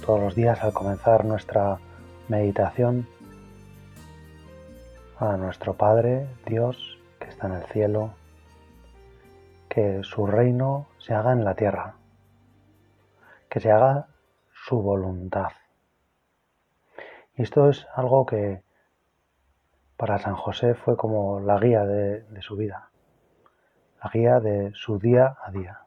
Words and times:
todos 0.00 0.20
los 0.20 0.34
días 0.34 0.62
al 0.62 0.72
comenzar 0.72 1.24
nuestra 1.24 1.78
meditación, 2.28 3.06
a 5.18 5.36
nuestro 5.36 5.74
Padre, 5.74 6.26
Dios, 6.46 6.98
que 7.18 7.28
está 7.28 7.46
en 7.46 7.54
el 7.54 7.64
cielo, 7.64 8.14
que 9.68 10.02
su 10.02 10.26
reino 10.26 10.86
se 10.98 11.14
haga 11.14 11.32
en 11.32 11.44
la 11.44 11.54
tierra, 11.54 11.94
que 13.48 13.60
se 13.60 13.70
haga 13.70 14.06
su 14.52 14.80
voluntad. 14.80 15.52
Y 17.36 17.42
esto 17.42 17.68
es 17.68 17.86
algo 17.94 18.24
que 18.26 18.62
para 19.96 20.18
San 20.18 20.34
José 20.34 20.74
fue 20.74 20.96
como 20.96 21.40
la 21.40 21.58
guía 21.58 21.84
de, 21.84 22.22
de 22.22 22.42
su 22.42 22.56
vida, 22.56 22.90
la 24.02 24.10
guía 24.10 24.40
de 24.40 24.72
su 24.74 24.98
día 24.98 25.36
a 25.44 25.50
día. 25.50 25.80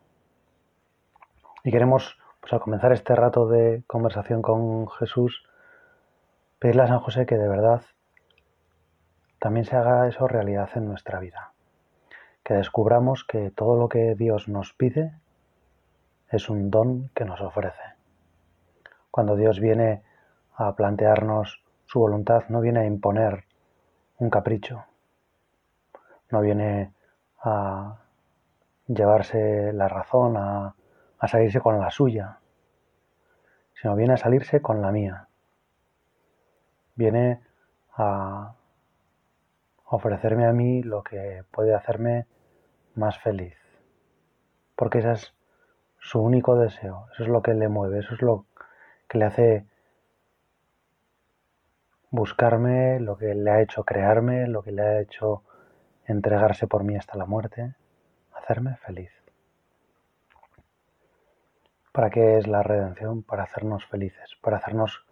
Y 1.64 1.72
queremos 1.72 2.17
pues 2.44 2.52
al 2.52 2.59
comenzar 2.59 2.91
este 2.91 3.16
rato 3.16 3.47
de 3.47 3.83
conversación 3.88 4.41
con 4.41 4.89
Jesús, 4.89 5.45
pedirle 6.59 6.81
a 6.81 6.88
San 6.88 6.99
José 6.99 7.25
que 7.25 7.38
de 7.38 7.47
verdad 7.47 7.83
también 9.39 9.66
se 9.66 9.77
haga 9.77 10.09
eso 10.09 10.27
realidad 10.27 10.69
en 10.75 10.86
nuestra 10.86 11.21
vida. 11.21 11.53
Que 12.44 12.55
descubramos 12.55 13.23
que 13.23 13.49
todo 13.49 13.77
lo 13.77 13.88
que 13.88 14.16
Dios 14.16 14.49
nos 14.49 14.73
pide 14.73 15.14
es 16.31 16.49
un 16.49 16.69
don 16.69 17.11
que 17.16 17.23
nos 17.23 17.39
ofrece. 17.39 17.95
Cuando 19.09 19.38
Dios 19.38 19.61
viene 19.61 20.03
a 20.58 20.75
plantearnos 20.75 21.64
su 21.86 22.02
voluntad, 22.02 22.44
no 22.49 22.59
viene 22.59 22.81
a 22.81 22.86
imponer 22.86 23.45
un 24.17 24.30
capricho, 24.30 24.83
no 26.30 26.41
viene 26.41 26.91
a 27.41 27.99
llevarse 28.88 29.71
la 29.71 29.88
razón, 29.88 30.36
a 30.36 30.75
a 31.24 31.28
salirse 31.30 31.62
con 31.62 31.80
la 31.80 31.90
suya, 31.90 32.40
sino 33.76 33.96
viene 33.96 34.16
a 34.16 34.18
salirse 34.18 34.62
con 34.62 34.82
la 34.82 34.92
mía. 34.92 35.30
Viene 36.96 37.40
a 37.96 38.56
ofrecerme 39.86 40.46
a 40.46 40.52
mí 40.52 40.84
lo 40.84 41.02
que 41.02 41.46
puede 41.50 41.74
hacerme 41.74 42.26
más 42.96 43.18
feliz. 43.20 43.56
Porque 44.76 44.98
ese 44.98 45.14
es 45.14 45.34
su 45.98 46.20
único 46.22 46.58
deseo, 46.58 47.08
eso 47.14 47.24
es 47.24 47.30
lo 47.30 47.42
que 47.42 47.54
le 47.54 47.70
mueve, 47.70 48.00
eso 48.00 48.16
es 48.16 48.22
lo 48.22 48.46
que 49.08 49.18
le 49.18 49.24
hace 49.24 49.66
buscarme, 52.12 53.00
lo 53.00 53.16
que 53.16 53.34
le 53.34 53.50
ha 53.50 53.62
hecho 53.62 53.86
crearme, 53.86 54.46
lo 54.48 54.62
que 54.62 54.74
le 54.74 54.82
ha 54.82 55.00
hecho 55.00 55.44
entregarse 56.06 56.68
por 56.68 56.84
mí 56.84 56.98
hasta 56.98 57.18
la 57.18 57.26
muerte, 57.26 57.76
hacerme 58.34 58.76
feliz. 58.76 59.23
¿Para 61.93 62.09
qué 62.09 62.39
es 62.39 62.48
la 62.48 62.64
redención? 62.64 63.21
Para 63.21 63.43
hacernos 63.43 63.86
felices, 63.86 64.36
para 64.42 64.58
hacernos 64.58 65.05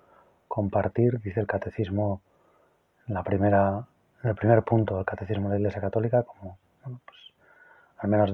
compartir, 0.48 1.22
dice 1.22 1.40
el 1.40 1.46
catecismo 1.46 2.24
en, 3.08 3.16
el 3.16 4.36
primer 4.36 4.64
punto 4.64 4.96
del 4.96 5.06
catecismo 5.06 5.50
de 5.50 5.56
la 5.56 5.60
Iglesia 5.60 5.80
Católica, 5.80 6.24
como 6.24 6.58
pues, 6.84 7.20
al 8.00 8.10
menos 8.10 8.34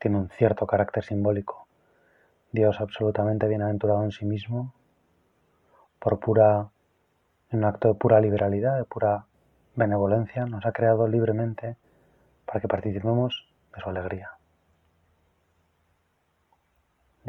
tiene 0.00 0.16
un 0.16 0.30
cierto 0.30 0.66
carácter 0.66 1.04
simbólico. 1.04 1.66
Dios 2.52 2.80
absolutamente 2.80 3.46
bienaventurado 3.48 4.02
en 4.02 4.12
sí 4.12 4.24
mismo, 4.24 4.72
por 5.98 6.20
pura, 6.20 6.70
en 7.50 7.58
un 7.58 7.64
acto 7.66 7.88
de 7.88 7.94
pura 7.96 8.18
liberalidad, 8.18 8.78
de 8.78 8.84
pura 8.84 9.26
benevolencia, 9.74 10.46
nos 10.46 10.64
ha 10.64 10.72
creado 10.72 11.06
libremente 11.06 11.76
para 12.46 12.60
que 12.60 12.66
participemos 12.66 13.46
de 13.74 13.80
su 13.82 13.90
alegría. 13.90 14.39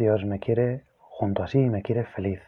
Dios 0.01 0.25
me 0.25 0.39
quiere 0.39 0.83
junto 0.97 1.43
a 1.43 1.47
sí, 1.47 1.59
me 1.59 1.83
quiere 1.83 2.05
feliz. 2.05 2.41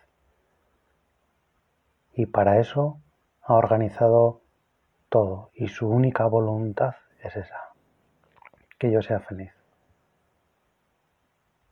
Y 2.16 2.26
para 2.26 2.60
eso 2.60 3.00
ha 3.44 3.54
organizado 3.54 4.42
todo 5.10 5.52
y 5.54 5.68
su 5.68 5.88
única 5.88 6.26
voluntad 6.26 6.96
es 7.22 7.36
esa, 7.36 7.70
que 8.80 8.92
yo 8.92 9.04
sea 9.04 9.20
feliz. 9.20 9.52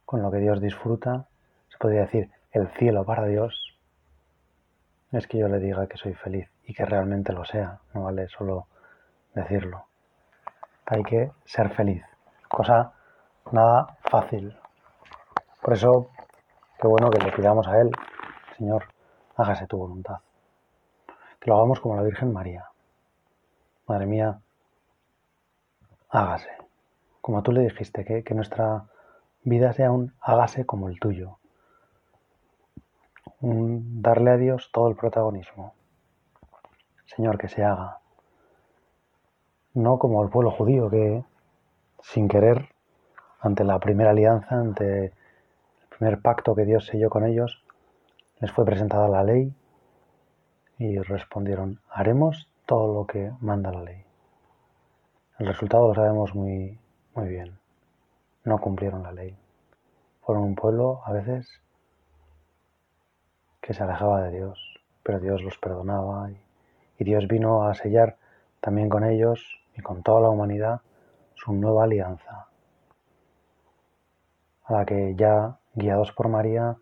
Con 0.05 0.21
lo 0.21 0.29
que 0.29 0.37
Dios 0.37 0.61
disfruta, 0.61 1.27
se 1.69 1.79
podría 1.79 2.01
decir, 2.01 2.29
el 2.51 2.67
cielo 2.77 3.03
para 3.03 3.25
Dios 3.25 3.75
es 5.11 5.25
que 5.25 5.39
yo 5.39 5.47
le 5.47 5.57
diga 5.57 5.87
que 5.87 5.97
soy 5.97 6.13
feliz 6.13 6.47
y 6.63 6.75
que 6.75 6.85
realmente 6.85 7.33
lo 7.33 7.43
sea, 7.43 7.79
no 7.95 8.03
vale 8.03 8.27
solo 8.27 8.67
decirlo. 9.33 9.85
Hay 10.85 11.01
que 11.01 11.31
ser 11.45 11.69
feliz, 11.73 12.03
cosa 12.47 12.93
nada 13.51 13.97
fácil, 14.03 14.55
por 15.61 15.73
eso, 15.73 16.09
qué 16.79 16.88
bueno 16.88 17.09
que 17.09 17.23
le 17.23 17.31
pidamos 17.31 17.67
a 17.67 17.79
Él, 17.79 17.91
Señor, 18.57 18.85
hágase 19.35 19.67
tu 19.67 19.77
voluntad. 19.77 20.17
Que 21.39 21.49
lo 21.49 21.57
hagamos 21.57 21.79
como 21.79 21.95
la 21.95 22.03
Virgen 22.03 22.33
María. 22.33 22.66
Madre 23.88 24.05
mía, 24.05 24.39
hágase. 26.09 26.49
Como 27.22 27.41
tú 27.44 27.51
le 27.51 27.61
dijiste, 27.61 28.05
que, 28.05 28.33
nuestra 28.33 28.85
vida 29.44 29.73
sea 29.73 29.91
un 29.91 30.13
hágase 30.22 30.66
como 30.66 30.89
el 30.89 30.99
tuyo. 30.99 31.38
Darle 33.39 34.31
a 34.31 34.38
Dios 34.38 34.69
todo 34.72 34.88
el 34.89 34.95
protagonismo. 34.95 35.73
Señor, 37.05 37.38
que 37.38 37.47
se 37.47 37.63
haga. 37.63 37.99
No 39.73 39.99
como 39.99 40.23
el 40.23 40.29
pueblo 40.29 40.51
judío 40.51 40.89
que, 40.89 41.23
sin 42.01 42.28
querer, 42.28 42.69
ante 43.39 43.63
la 43.63 43.79
primera 43.79 44.11
alianza, 44.11 44.55
ante 44.55 45.13
primer 46.01 46.19
pacto 46.19 46.56
que 46.56 46.66
Dios 46.66 46.88
selló 46.88 47.12
con 47.12 47.25
ellos, 47.25 47.63
les 48.39 48.51
fue 48.51 48.66
presentada 48.66 49.07
la 49.07 49.23
ley 49.23 49.53
y 50.79 50.97
respondieron, 50.97 51.79
haremos 51.91 52.50
todo 52.66 52.91
lo 52.91 53.06
que 53.06 53.31
manda 53.39 53.72
la 53.72 53.84
ley. 53.84 54.03
El 55.38 55.45
resultado 55.45 55.90
lo 55.90 55.94
sabemos 55.94 56.34
muy, 56.34 56.79
muy 57.13 57.28
bien. 57.28 57.59
No 58.45 58.57
cumplieron 58.57 59.03
la 59.03 59.11
ley. 59.11 59.38
Fueron 60.22 60.44
un 60.44 60.56
pueblo 60.56 61.01
a 61.06 61.13
veces 61.13 61.47
que 63.61 63.75
se 63.75 63.84
alejaba 63.84 64.23
de 64.23 64.31
Dios, 64.31 64.81
pero 65.03 65.19
Dios 65.19 65.44
los 65.44 65.59
perdonaba 65.59 66.31
y, 66.31 66.41
y 66.97 67.03
Dios 67.03 67.28
vino 67.28 67.67
a 67.67 67.75
sellar 67.75 68.17
también 68.59 68.90
con 68.90 69.03
ellos 69.03 69.61
y 69.78 69.81
con 69.81 70.01
toda 70.01 70.22
la 70.22 70.29
humanidad 70.31 70.81
su 71.35 71.53
nueva 71.53 71.84
alianza, 71.84 72.47
a 74.63 74.73
la 74.73 74.84
que 74.84 75.13
ya 75.16 75.59
guiados 75.73 76.11
por 76.11 76.27
María 76.27 76.77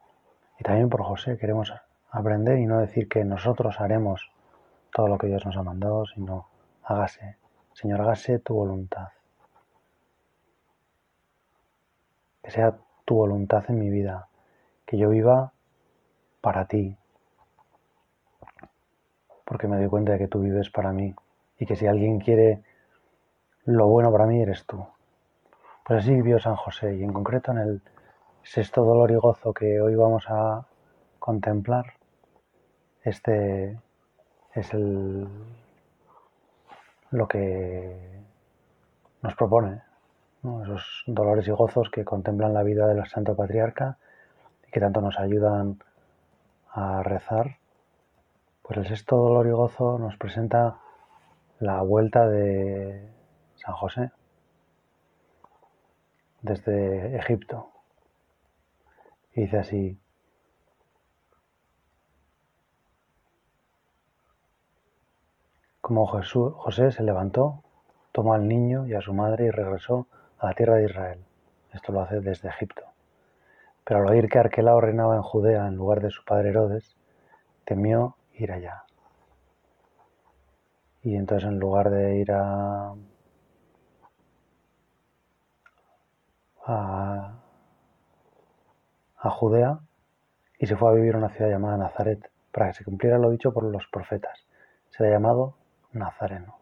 y 0.59 0.63
también 0.63 0.89
por 0.89 1.03
José, 1.03 1.37
queremos 1.37 1.73
aprender 2.11 2.59
y 2.59 2.65
no 2.65 2.79
decir 2.79 3.07
que 3.07 3.23
nosotros 3.23 3.79
haremos 3.79 4.31
todo 4.93 5.07
lo 5.07 5.17
que 5.17 5.27
Dios 5.27 5.45
nos 5.45 5.55
ha 5.57 5.63
mandado, 5.63 6.05
sino 6.05 6.47
hágase, 6.83 7.37
Señor, 7.73 8.01
hágase 8.01 8.39
tu 8.39 8.55
voluntad. 8.55 9.09
Que 12.43 12.51
sea 12.51 12.77
tu 13.05 13.15
voluntad 13.15 13.63
en 13.69 13.79
mi 13.79 13.89
vida, 13.89 14.27
que 14.85 14.97
yo 14.97 15.09
viva 15.09 15.53
para 16.41 16.65
ti, 16.65 16.97
porque 19.45 19.67
me 19.67 19.77
doy 19.77 19.87
cuenta 19.87 20.13
de 20.13 20.19
que 20.19 20.27
tú 20.27 20.41
vives 20.41 20.69
para 20.69 20.91
mí 20.91 21.13
y 21.57 21.65
que 21.65 21.75
si 21.75 21.87
alguien 21.87 22.19
quiere 22.19 22.63
lo 23.65 23.87
bueno 23.87 24.11
para 24.11 24.25
mí 24.25 24.41
eres 24.41 24.65
tú. 24.65 24.85
Pues 25.85 25.99
así 25.99 26.13
vivió 26.13 26.39
San 26.39 26.55
José 26.55 26.95
y 26.95 27.03
en 27.03 27.13
concreto 27.13 27.51
en 27.51 27.57
el 27.57 27.81
sexto 28.43 28.83
dolor 28.83 29.11
y 29.11 29.15
gozo 29.15 29.53
que 29.53 29.81
hoy 29.81 29.95
vamos 29.95 30.25
a 30.29 30.65
contemplar, 31.19 31.93
este 33.03 33.79
es 34.53 34.73
el, 34.73 35.27
lo 37.11 37.27
que 37.27 38.23
nos 39.21 39.35
propone, 39.35 39.81
esos 40.63 41.03
dolores 41.07 41.47
y 41.47 41.51
gozos 41.51 41.89
que 41.89 42.05
contemplan 42.05 42.53
la 42.53 42.63
vida 42.63 42.87
de 42.87 42.95
la 42.95 43.05
Santo 43.05 43.35
Patriarca 43.35 43.97
y 44.67 44.71
que 44.71 44.79
tanto 44.79 45.01
nos 45.01 45.19
ayudan 45.19 45.83
a 46.71 47.03
rezar. 47.03 47.57
Pues 48.61 48.77
el 48.77 48.87
sexto 48.87 49.17
dolor 49.17 49.47
y 49.47 49.51
gozo 49.51 49.97
nos 49.99 50.15
presenta 50.17 50.77
la 51.59 51.81
vuelta 51.81 52.27
de 52.27 53.09
San 53.55 53.75
José 53.75 54.11
desde 56.41 57.17
Egipto 57.17 57.78
dice 59.39 59.57
así. 59.57 59.99
Como 65.81 66.05
José 66.05 66.91
se 66.91 67.03
levantó, 67.03 67.63
tomó 68.11 68.33
al 68.33 68.47
niño 68.47 68.85
y 68.85 68.93
a 68.93 69.01
su 69.01 69.13
madre 69.13 69.45
y 69.45 69.49
regresó 69.49 70.07
a 70.37 70.47
la 70.47 70.53
tierra 70.53 70.75
de 70.75 70.85
Israel. 70.85 71.25
Esto 71.73 71.91
lo 71.91 72.01
hace 72.01 72.19
desde 72.19 72.49
Egipto. 72.49 72.83
Pero 73.83 74.01
al 74.01 74.09
oír 74.09 74.29
que 74.29 74.37
Arquelao 74.37 74.81
reinaba 74.81 75.15
en 75.15 75.23
Judea 75.23 75.67
en 75.67 75.75
lugar 75.75 76.01
de 76.01 76.11
su 76.11 76.23
padre 76.23 76.49
Herodes, 76.49 76.95
temió 77.65 78.17
ir 78.33 78.51
allá. 78.51 78.83
Y 81.01 81.15
entonces 81.15 81.49
en 81.49 81.59
lugar 81.59 81.89
de 81.89 82.17
ir 82.17 82.31
a 82.31 82.93
a 89.19 89.29
Judea, 89.29 89.79
y 90.57 90.67
se 90.67 90.75
fue 90.75 90.89
a 90.89 90.93
vivir 90.93 91.15
a 91.15 91.19
una 91.19 91.29
ciudad 91.29 91.51
llamada 91.51 91.77
Nazaret, 91.77 92.29
para 92.51 92.67
que 92.67 92.73
se 92.73 92.83
cumpliera 92.83 93.17
lo 93.17 93.29
dicho 93.29 93.53
por 93.53 93.63
los 93.63 93.87
profetas. 93.87 94.45
Se 94.89 95.05
ha 95.05 95.11
llamado 95.11 95.55
Nazareno. 95.93 96.55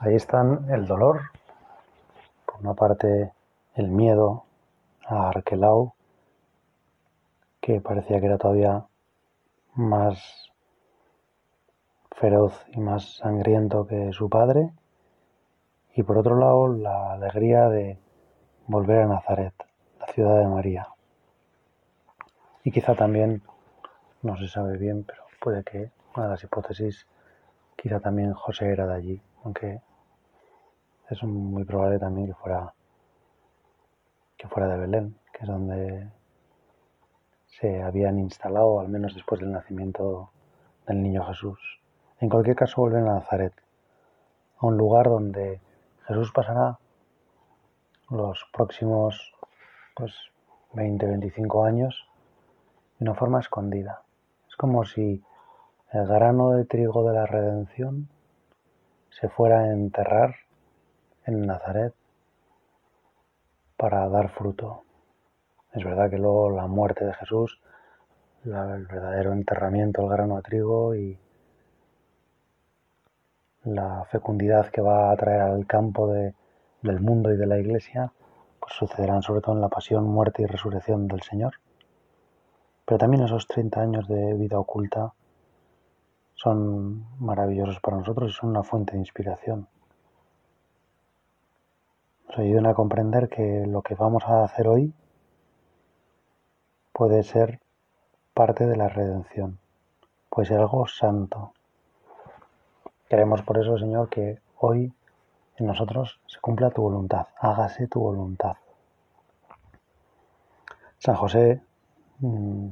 Ahí 0.00 0.14
están 0.14 0.70
el 0.70 0.86
dolor, 0.86 1.20
por 2.44 2.60
una 2.60 2.74
parte 2.74 3.32
el 3.74 3.88
miedo 3.88 4.44
a 5.06 5.28
Arquelau, 5.28 5.94
que 7.60 7.80
parecía 7.80 8.20
que 8.20 8.26
era 8.26 8.38
todavía 8.38 8.84
más 9.74 10.50
feroz 12.12 12.64
y 12.72 12.80
más 12.80 13.16
sangriento 13.16 13.86
que 13.86 14.12
su 14.12 14.28
padre, 14.28 14.70
y 15.94 16.02
por 16.02 16.18
otro 16.18 16.36
lado 16.36 16.68
la 16.68 17.12
alegría 17.12 17.68
de 17.68 17.98
volver 18.66 19.02
a 19.02 19.06
Nazaret, 19.06 19.54
la 20.00 20.06
ciudad 20.06 20.38
de 20.38 20.46
María. 20.46 20.88
Y 22.62 22.70
quizá 22.70 22.94
también, 22.94 23.42
no 24.22 24.36
se 24.36 24.48
sabe 24.48 24.78
bien, 24.78 25.04
pero 25.04 25.24
puede 25.40 25.62
que 25.62 25.90
una 26.16 26.26
de 26.26 26.30
las 26.30 26.44
hipótesis, 26.44 27.06
quizá 27.76 28.00
también 28.00 28.32
José 28.32 28.72
era 28.72 28.86
de 28.86 28.94
allí, 28.94 29.22
aunque 29.44 29.80
es 31.10 31.22
muy 31.22 31.64
probable 31.64 31.98
también 31.98 32.28
que 32.28 32.34
fuera 32.34 32.72
que 34.38 34.48
fuera 34.48 34.68
de 34.68 34.78
Belén, 34.78 35.16
que 35.32 35.42
es 35.42 35.48
donde 35.48 36.10
se 37.46 37.82
habían 37.82 38.18
instalado, 38.18 38.80
al 38.80 38.88
menos 38.88 39.14
después 39.14 39.40
del 39.40 39.52
nacimiento 39.52 40.30
del 40.86 41.02
niño 41.02 41.24
Jesús. 41.26 41.58
En 42.20 42.28
cualquier 42.28 42.56
caso, 42.56 42.80
vuelven 42.80 43.06
a 43.08 43.14
Nazaret, 43.14 43.52
a 44.58 44.66
un 44.66 44.76
lugar 44.76 45.06
donde 45.06 45.60
Jesús 46.06 46.32
pasará 46.32 46.78
los 48.10 48.44
próximos 48.52 49.34
pues, 49.94 50.14
20, 50.72 51.06
25 51.06 51.64
años 51.64 52.08
de 52.98 53.04
una 53.04 53.14
forma 53.14 53.40
escondida. 53.40 54.02
Es 54.48 54.56
como 54.56 54.84
si 54.84 55.22
el 55.92 56.06
grano 56.06 56.50
de 56.52 56.64
trigo 56.64 57.08
de 57.08 57.14
la 57.14 57.26
redención 57.26 58.08
se 59.10 59.28
fuera 59.28 59.60
a 59.60 59.72
enterrar 59.72 60.34
en 61.26 61.46
Nazaret 61.46 61.94
para 63.76 64.08
dar 64.08 64.28
fruto. 64.30 64.82
Es 65.72 65.84
verdad 65.84 66.10
que 66.10 66.18
luego 66.18 66.50
la 66.50 66.66
muerte 66.66 67.04
de 67.04 67.14
Jesús, 67.14 67.60
el 68.44 68.86
verdadero 68.86 69.32
enterramiento 69.32 70.02
del 70.02 70.10
grano 70.10 70.36
de 70.36 70.42
trigo 70.42 70.94
y 70.94 71.18
la 73.64 74.04
fecundidad 74.10 74.68
que 74.68 74.82
va 74.82 75.10
a 75.10 75.16
traer 75.16 75.40
al 75.40 75.66
campo 75.66 76.06
del 76.84 77.00
mundo 77.00 77.32
y 77.32 77.36
de 77.36 77.46
la 77.46 77.58
iglesia, 77.58 78.12
pues 78.60 78.74
sucederán 78.74 79.22
sobre 79.22 79.40
todo 79.40 79.54
en 79.54 79.62
la 79.62 79.68
pasión, 79.68 80.04
muerte 80.04 80.42
y 80.42 80.46
resurrección 80.46 81.08
del 81.08 81.22
Señor. 81.22 81.54
Pero 82.84 82.98
también 82.98 83.24
esos 83.24 83.48
30 83.48 83.80
años 83.80 84.06
de 84.06 84.34
vida 84.34 84.58
oculta 84.58 85.14
son 86.34 87.06
maravillosos 87.18 87.80
para 87.80 87.96
nosotros 87.96 88.30
y 88.30 88.34
son 88.34 88.50
una 88.50 88.62
fuente 88.62 88.92
de 88.92 88.98
inspiración. 88.98 89.66
Nos 92.28 92.38
ayudan 92.38 92.66
a 92.66 92.74
comprender 92.74 93.28
que 93.28 93.64
lo 93.66 93.80
que 93.80 93.94
vamos 93.94 94.24
a 94.26 94.44
hacer 94.44 94.68
hoy 94.68 94.92
puede 96.92 97.22
ser 97.22 97.60
parte 98.34 98.66
de 98.66 98.76
la 98.76 98.88
redención, 98.88 99.58
puede 100.28 100.48
ser 100.48 100.58
algo 100.58 100.86
santo. 100.86 101.52
Queremos 103.08 103.42
por 103.42 103.58
eso, 103.58 103.78
Señor, 103.78 104.10
que 104.10 104.40
hoy 104.58 104.92
en 105.56 105.66
nosotros 105.66 106.20
se 106.26 106.40
cumpla 106.40 106.70
tu 106.70 106.82
voluntad, 106.82 107.26
hágase 107.38 107.86
tu 107.86 108.00
voluntad. 108.00 108.56
San 110.98 111.16
José 111.16 111.60
mm, 112.18 112.68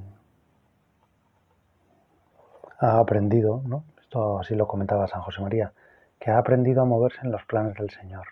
ha 2.81 2.99
aprendido, 2.99 3.62
¿no? 3.64 3.84
esto 4.00 4.38
así 4.38 4.55
lo 4.55 4.67
comentaba 4.67 5.06
San 5.06 5.23
José 5.23 5.40
María, 5.40 5.73
que 6.19 6.31
ha 6.31 6.38
aprendido 6.38 6.82
a 6.82 6.84
moverse 6.84 7.20
en 7.23 7.32
los 7.32 7.44
planes 7.44 7.75
del 7.76 7.90
Señor. 7.90 8.26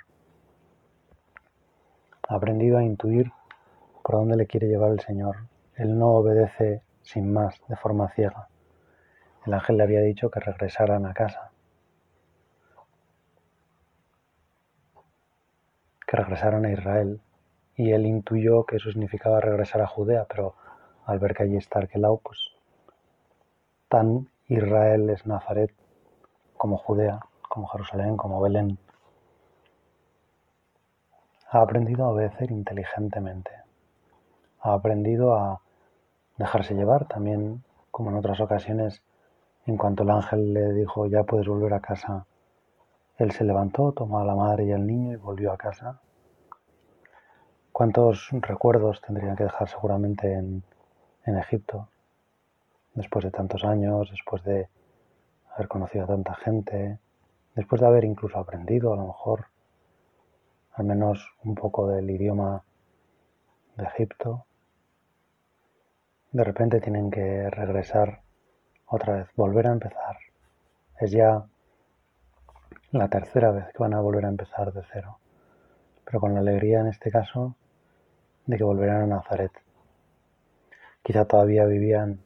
Ha 2.29 2.35
aprendido 2.35 2.79
a 2.79 2.85
intuir 2.85 3.33
por 4.03 4.17
dónde 4.17 4.37
le 4.37 4.47
quiere 4.47 4.69
llevar 4.69 4.91
el 4.91 5.01
Señor. 5.01 5.37
Él 5.75 5.99
no 5.99 6.09
obedece 6.09 6.83
sin 7.03 7.33
más, 7.33 7.61
de 7.69 7.77
forma 7.77 8.09
ciega. 8.11 8.49
El 9.47 9.55
ángel 9.55 9.79
le 9.79 9.85
había 9.85 10.01
dicho 10.01 10.31
que 10.31 10.41
regresaran 10.41 11.07
a 11.07 11.15
casa, 11.15 11.50
que 16.11 16.17
regresaran 16.17 16.65
a 16.65 16.73
Israel, 16.73 17.21
y 17.77 17.93
él 17.93 18.05
intuyó 18.05 18.65
que 18.65 18.77
eso 18.77 18.91
significaba 18.91 19.41
regresar 19.41 19.81
a 19.81 19.87
Judea, 19.87 20.27
pero 20.29 20.57
al 21.07 21.21
ver 21.21 21.37
que 21.37 21.45
allí 21.45 21.57
está 21.57 21.79
Arquelau, 21.79 22.19
pues 22.19 22.51
tan 23.89 24.29
Israel 24.49 25.09
es 25.11 25.25
Nazaret 25.25 25.73
como 26.57 26.79
Judea, 26.79 27.21
como 27.49 27.69
Jerusalén, 27.69 28.17
como 28.17 28.41
Belén. 28.41 28.77
Ha 31.49 31.61
aprendido 31.61 32.07
a 32.07 32.09
obedecer 32.09 32.51
inteligentemente. 32.51 33.53
Ha 34.63 34.73
aprendido 34.73 35.37
a 35.37 35.61
dejarse 36.39 36.75
llevar 36.75 37.07
también, 37.07 37.63
como 37.93 38.11
en 38.11 38.17
otras 38.17 38.41
ocasiones, 38.41 39.01
en 39.65 39.77
cuanto 39.77 40.03
el 40.03 40.11
ángel 40.11 40.55
le 40.55 40.73
dijo 40.73 41.07
ya 41.07 41.23
puedes 41.23 41.47
volver 41.47 41.73
a 41.73 41.81
casa, 41.81 42.27
él 43.21 43.33
se 43.33 43.45
levantó, 43.45 43.93
tomó 43.93 44.19
a 44.19 44.25
la 44.25 44.35
madre 44.35 44.65
y 44.65 44.73
al 44.73 44.87
niño 44.87 45.13
y 45.13 45.17
volvió 45.17 45.53
a 45.53 45.57
casa. 45.57 46.01
¿Cuántos 47.73 48.29
recuerdos 48.33 49.01
tendrían 49.01 49.37
que 49.37 49.45
dejar 49.45 49.69
seguramente 49.69 50.33
en, 50.33 50.63
en 51.25 51.39
Egipto? 51.39 51.89
después 52.95 53.25
de 53.25 53.31
tantos 53.31 53.65
años, 53.65 54.11
después 54.11 54.43
de 54.45 54.69
haber 55.55 55.69
conocido 55.69 56.05
a 56.05 56.09
tanta 56.09 56.35
gente, 56.35 56.99
después 57.55 57.81
de 57.81 57.87
haber 57.87 58.05
incluso 58.05 58.39
aprendido 58.39 58.93
a 58.93 58.97
lo 58.97 59.07
mejor 59.07 59.47
al 60.75 60.85
menos 60.85 61.35
un 61.45 61.55
poco 61.55 61.89
del 61.89 62.09
idioma 62.11 62.63
de 63.77 63.85
Egipto, 63.85 64.45
de 66.33 66.45
repente 66.45 66.81
tienen 66.81 67.11
que 67.11 67.51
regresar 67.51 68.23
otra 68.87 69.17
vez, 69.17 69.29
volver 69.37 69.67
a 69.67 69.73
empezar. 69.73 70.17
Es 71.01 71.11
ya 71.11 71.45
la 72.93 73.09
tercera 73.09 73.53
vez 73.53 73.67
que 73.73 73.79
van 73.79 73.95
a 73.95 74.01
volver 74.01 74.25
a 74.25 74.29
empezar 74.29 74.73
de 74.73 74.83
cero, 74.93 75.19
pero 76.05 76.19
con 76.19 76.35
la 76.35 76.41
alegría 76.41 76.81
en 76.81 76.89
este 76.89 77.11
caso 77.11 77.55
de 78.47 78.57
que 78.57 78.65
volverán 78.65 79.03
a 79.03 79.07
Nazaret. 79.07 79.53
Quizá 81.03 81.25
todavía 81.25 81.67
vivían 81.67 82.21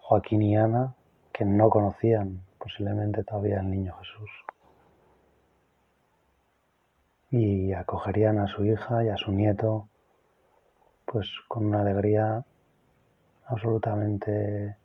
Joaquín 0.00 0.42
y 0.42 0.56
Ana, 0.56 0.94
que 1.30 1.44
no 1.44 1.68
conocían 1.68 2.40
posiblemente 2.58 3.22
todavía 3.22 3.60
al 3.60 3.70
niño 3.70 3.94
Jesús. 3.98 4.30
Y 7.30 7.74
acogerían 7.74 8.38
a 8.38 8.46
su 8.46 8.64
hija 8.64 9.04
y 9.04 9.10
a 9.10 9.16
su 9.18 9.30
nieto, 9.32 9.88
pues 11.04 11.28
con 11.48 11.66
una 11.66 11.82
alegría 11.82 12.42
absolutamente 13.46 14.76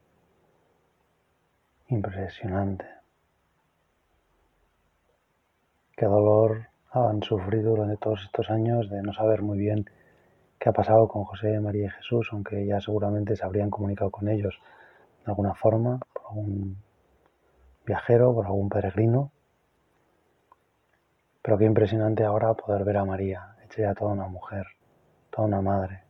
impresionante. 1.88 3.03
Qué 5.96 6.08
dolor 6.08 6.70
han 6.90 7.22
sufrido 7.22 7.70
durante 7.76 7.98
todos 7.98 8.24
estos 8.24 8.50
años 8.50 8.90
de 8.90 9.04
no 9.04 9.14
saber 9.14 9.44
muy 9.44 9.60
bien 9.60 9.88
qué 10.58 10.70
ha 10.70 10.74
pasado 10.74 11.08
con 11.08 11.24
José, 11.24 11.60
María 11.60 11.86
y 11.86 11.90
Jesús, 11.90 12.30
aunque 12.32 12.66
ya 12.66 12.82
seguramente 12.82 13.36
se 13.36 13.46
habrían 13.46 13.70
comunicado 13.70 14.10
con 14.10 14.28
ellos 14.28 14.60
de 15.24 15.32
alguna 15.32 15.54
forma, 15.54 16.00
por 16.12 16.24
algún 16.30 16.78
viajero, 17.86 18.34
por 18.34 18.48
algún 18.48 18.70
peregrino. 18.70 19.32
Pero 21.44 21.60
qué 21.60 21.66
impresionante 21.66 22.24
ahora 22.24 22.56
poder 22.56 22.84
ver 22.84 22.98
a 22.98 23.06
María, 23.06 23.56
hecha 23.64 23.84
ya 23.84 23.94
toda 23.94 24.14
una 24.14 24.28
mujer, 24.28 24.66
toda 25.30 25.48
una 25.48 25.62
madre. 25.62 26.06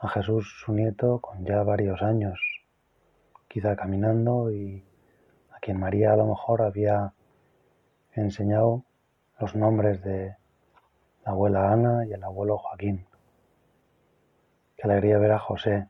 A 0.00 0.08
Jesús, 0.08 0.52
su 0.64 0.72
nieto, 0.72 1.20
con 1.20 1.44
ya 1.44 1.62
varios 1.62 2.02
años, 2.02 2.40
quizá 3.46 3.76
caminando, 3.76 4.50
y 4.50 4.84
a 5.52 5.60
quien 5.60 5.78
María 5.78 6.14
a 6.14 6.16
lo 6.16 6.26
mejor 6.26 6.62
había 6.62 7.12
enseñado 8.20 8.84
los 9.38 9.54
nombres 9.54 10.02
de 10.02 10.36
la 11.24 11.32
abuela 11.32 11.72
Ana 11.72 12.06
y 12.06 12.12
el 12.12 12.22
abuelo 12.24 12.58
Joaquín. 12.58 13.06
Qué 14.76 14.82
alegría 14.84 15.18
ver 15.18 15.32
a 15.32 15.38
José, 15.38 15.88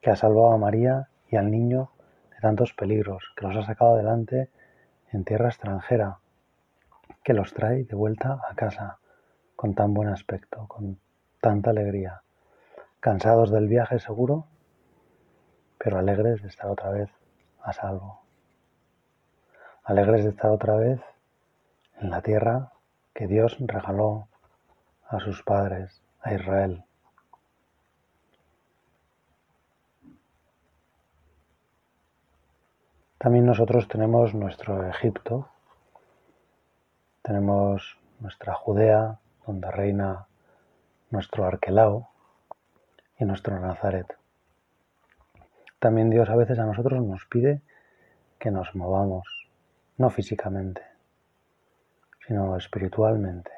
que 0.00 0.10
ha 0.10 0.16
salvado 0.16 0.52
a 0.52 0.58
María 0.58 1.08
y 1.28 1.36
al 1.36 1.50
niño 1.50 1.90
de 2.30 2.40
tantos 2.40 2.72
peligros, 2.72 3.32
que 3.36 3.46
los 3.46 3.56
ha 3.56 3.62
sacado 3.62 3.94
adelante 3.94 4.50
en 5.12 5.24
tierra 5.24 5.48
extranjera, 5.48 6.18
que 7.22 7.34
los 7.34 7.52
trae 7.52 7.84
de 7.84 7.94
vuelta 7.94 8.40
a 8.48 8.54
casa 8.54 8.98
con 9.56 9.74
tan 9.74 9.94
buen 9.94 10.08
aspecto, 10.08 10.66
con 10.68 10.98
tanta 11.40 11.70
alegría, 11.70 12.22
cansados 13.00 13.50
del 13.50 13.68
viaje 13.68 13.98
seguro, 13.98 14.46
pero 15.78 15.98
alegres 15.98 16.42
de 16.42 16.48
estar 16.48 16.70
otra 16.70 16.90
vez 16.90 17.10
a 17.62 17.72
salvo, 17.72 18.20
alegres 19.84 20.24
de 20.24 20.30
estar 20.30 20.50
otra 20.50 20.76
vez 20.76 21.00
en 22.00 22.10
la 22.10 22.22
tierra 22.22 22.72
que 23.14 23.26
Dios 23.26 23.56
regaló 23.60 24.28
a 25.08 25.20
sus 25.20 25.42
padres, 25.42 26.02
a 26.20 26.34
Israel. 26.34 26.84
También 33.18 33.46
nosotros 33.46 33.88
tenemos 33.88 34.34
nuestro 34.34 34.86
Egipto, 34.88 35.48
tenemos 37.22 37.98
nuestra 38.20 38.54
Judea, 38.54 39.18
donde 39.46 39.70
reina 39.70 40.26
nuestro 41.10 41.44
Arquelao 41.44 42.08
y 43.18 43.24
nuestro 43.24 43.58
Nazaret. 43.58 44.16
También 45.78 46.10
Dios 46.10 46.28
a 46.28 46.36
veces 46.36 46.58
a 46.58 46.66
nosotros 46.66 47.02
nos 47.02 47.24
pide 47.26 47.62
que 48.38 48.50
nos 48.50 48.74
movamos, 48.74 49.48
no 49.96 50.10
físicamente, 50.10 50.82
sino 52.26 52.56
espiritualmente. 52.56 53.52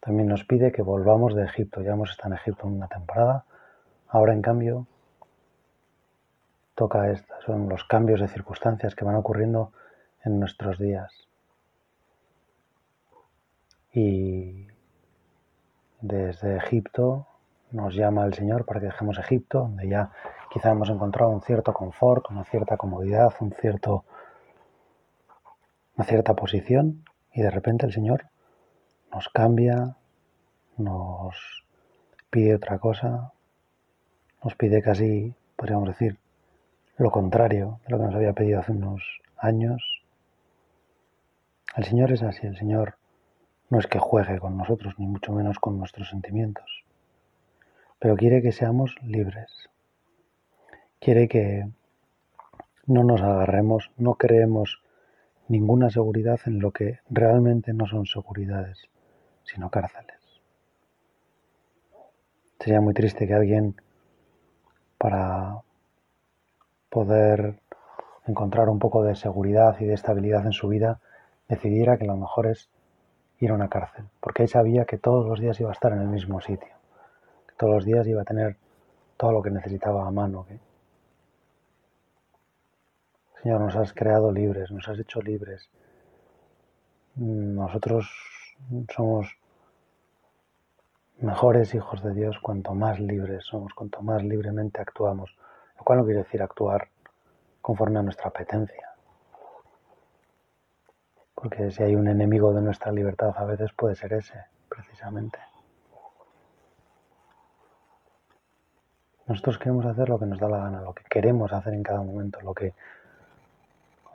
También 0.00 0.28
nos 0.28 0.44
pide 0.44 0.72
que 0.72 0.82
volvamos 0.82 1.34
de 1.34 1.44
Egipto. 1.44 1.82
Ya 1.82 1.92
hemos 1.92 2.10
estado 2.10 2.30
en 2.34 2.38
Egipto 2.38 2.66
una 2.66 2.88
temporada. 2.88 3.44
Ahora, 4.08 4.32
en 4.32 4.40
cambio, 4.40 4.86
toca 6.74 7.10
esta. 7.10 7.38
Son 7.44 7.68
los 7.68 7.84
cambios 7.84 8.20
de 8.20 8.28
circunstancias 8.28 8.94
que 8.94 9.04
van 9.04 9.16
ocurriendo 9.16 9.72
en 10.24 10.40
nuestros 10.40 10.78
días. 10.78 11.12
Y 13.92 14.68
desde 16.00 16.56
Egipto 16.56 17.26
nos 17.72 17.94
llama 17.94 18.24
el 18.24 18.32
Señor 18.32 18.64
para 18.64 18.80
que 18.80 18.86
dejemos 18.86 19.18
Egipto, 19.18 19.60
donde 19.60 19.88
ya 19.88 20.10
quizá 20.50 20.70
hemos 20.70 20.88
encontrado 20.88 21.30
un 21.30 21.42
cierto 21.42 21.74
confort, 21.74 22.30
una 22.30 22.44
cierta 22.44 22.76
comodidad, 22.76 23.32
un 23.40 23.52
cierto, 23.52 24.04
una 25.96 26.06
cierta 26.06 26.34
posición, 26.34 27.04
y 27.32 27.42
de 27.42 27.50
repente 27.50 27.86
el 27.86 27.92
Señor 27.92 28.26
nos 29.12 29.28
cambia, 29.28 29.96
nos 30.76 31.64
pide 32.30 32.54
otra 32.54 32.78
cosa, 32.78 33.32
nos 34.42 34.54
pide 34.54 34.82
casi, 34.82 35.34
podríamos 35.56 35.88
decir, 35.88 36.18
lo 36.96 37.10
contrario 37.10 37.80
de 37.84 37.90
lo 37.90 37.98
que 37.98 38.04
nos 38.04 38.14
había 38.14 38.32
pedido 38.32 38.60
hace 38.60 38.72
unos 38.72 39.02
años. 39.36 40.02
El 41.76 41.84
Señor 41.84 42.12
es 42.12 42.22
así, 42.22 42.46
el 42.46 42.56
Señor 42.56 42.96
no 43.68 43.78
es 43.78 43.86
que 43.86 43.98
juegue 43.98 44.38
con 44.38 44.56
nosotros, 44.56 44.94
ni 44.98 45.06
mucho 45.06 45.32
menos 45.32 45.58
con 45.58 45.78
nuestros 45.78 46.08
sentimientos, 46.10 46.84
pero 47.98 48.16
quiere 48.16 48.42
que 48.42 48.52
seamos 48.52 48.96
libres. 49.02 49.50
Quiere 50.98 51.28
que 51.28 51.68
no 52.86 53.04
nos 53.04 53.22
agarremos, 53.22 53.90
no 53.96 54.14
creemos 54.14 54.82
ninguna 55.50 55.90
seguridad 55.90 56.38
en 56.46 56.60
lo 56.60 56.70
que 56.70 57.00
realmente 57.10 57.72
no 57.74 57.84
son 57.84 58.06
seguridades, 58.06 58.88
sino 59.42 59.68
cárceles. 59.68 60.16
Sería 62.60 62.80
muy 62.80 62.94
triste 62.94 63.26
que 63.26 63.34
alguien, 63.34 63.74
para 64.96 65.60
poder 66.88 67.58
encontrar 68.28 68.68
un 68.68 68.78
poco 68.78 69.02
de 69.02 69.16
seguridad 69.16 69.74
y 69.80 69.86
de 69.86 69.94
estabilidad 69.94 70.46
en 70.46 70.52
su 70.52 70.68
vida, 70.68 71.00
decidiera 71.48 71.98
que 71.98 72.06
lo 72.06 72.16
mejor 72.16 72.46
es 72.46 72.70
ir 73.40 73.50
a 73.50 73.54
una 73.54 73.68
cárcel, 73.68 74.04
porque 74.20 74.44
él 74.44 74.48
sabía 74.48 74.84
que 74.84 74.98
todos 74.98 75.26
los 75.26 75.40
días 75.40 75.58
iba 75.58 75.70
a 75.70 75.72
estar 75.72 75.92
en 75.92 76.02
el 76.02 76.08
mismo 76.08 76.40
sitio, 76.40 76.74
que 77.48 77.54
todos 77.56 77.74
los 77.74 77.84
días 77.84 78.06
iba 78.06 78.22
a 78.22 78.24
tener 78.24 78.56
todo 79.16 79.32
lo 79.32 79.42
que 79.42 79.50
necesitaba 79.50 80.06
a 80.06 80.10
mano, 80.12 80.46
Señor, 83.42 83.60
nos 83.60 83.76
has 83.76 83.94
creado 83.94 84.30
libres, 84.30 84.70
nos 84.70 84.86
has 84.88 84.98
hecho 84.98 85.22
libres. 85.22 85.70
Nosotros 87.16 88.10
somos 88.94 89.34
mejores 91.18 91.74
hijos 91.74 92.02
de 92.02 92.12
Dios 92.12 92.38
cuanto 92.40 92.74
más 92.74 93.00
libres 93.00 93.44
somos, 93.44 93.72
cuanto 93.72 94.02
más 94.02 94.22
libremente 94.22 94.80
actuamos, 94.80 95.34
lo 95.78 95.84
cual 95.84 96.00
no 96.00 96.04
quiere 96.04 96.22
decir 96.22 96.42
actuar 96.42 96.88
conforme 97.62 97.98
a 97.98 98.02
nuestra 98.02 98.28
apetencia. 98.28 98.90
Porque 101.34 101.70
si 101.70 101.82
hay 101.82 101.94
un 101.94 102.08
enemigo 102.08 102.52
de 102.52 102.60
nuestra 102.60 102.92
libertad 102.92 103.32
a 103.36 103.44
veces 103.44 103.72
puede 103.72 103.94
ser 103.94 104.12
ese, 104.12 104.44
precisamente. 104.68 105.38
Nosotros 109.26 109.58
queremos 109.58 109.86
hacer 109.86 110.10
lo 110.10 110.18
que 110.18 110.26
nos 110.26 110.38
da 110.38 110.48
la 110.48 110.58
gana, 110.58 110.82
lo 110.82 110.92
que 110.92 111.04
queremos 111.04 111.52
hacer 111.52 111.72
en 111.72 111.82
cada 111.82 112.02
momento, 112.02 112.40
lo 112.42 112.52
que 112.52 112.74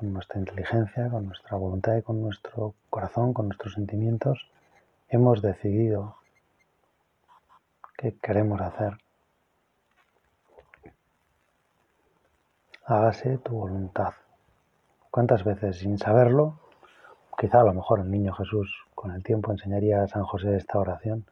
con 0.06 0.14
nuestra 0.14 0.40
inteligencia, 0.40 1.10
con 1.10 1.26
nuestra 1.26 1.58
voluntad 1.58 1.96
y 1.98 2.04
con 2.04 2.22
nuestro 2.22 2.76
corazón, 2.92 3.34
con 3.34 3.48
nuestros 3.48 3.74
sentimientos, 3.74 4.48
hemos 5.10 5.42
decidido 5.42 6.18
qué 7.98 8.16
queremos 8.20 8.62
hacer. 8.62 8.94
Hágase 12.86 13.40
tu 13.40 13.54
voluntad. 13.54 14.14
¿Cuántas 15.10 15.44
veces 15.44 15.80
sin 15.80 15.98
saberlo? 15.98 16.60
Quizá 17.36 17.62
a 17.62 17.64
lo 17.64 17.74
mejor 17.74 18.02
el 18.02 18.12
niño 18.12 18.32
Jesús 18.34 18.86
con 18.94 19.12
el 19.12 19.24
tiempo 19.24 19.52
enseñaría 19.52 20.04
a 20.04 20.08
San 20.08 20.24
José 20.24 20.56
esta 20.56 20.78
oración, 20.78 21.26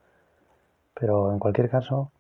pero 0.96 1.32
en 1.32 1.38
cualquier 1.38 1.70
caso, 1.70 2.12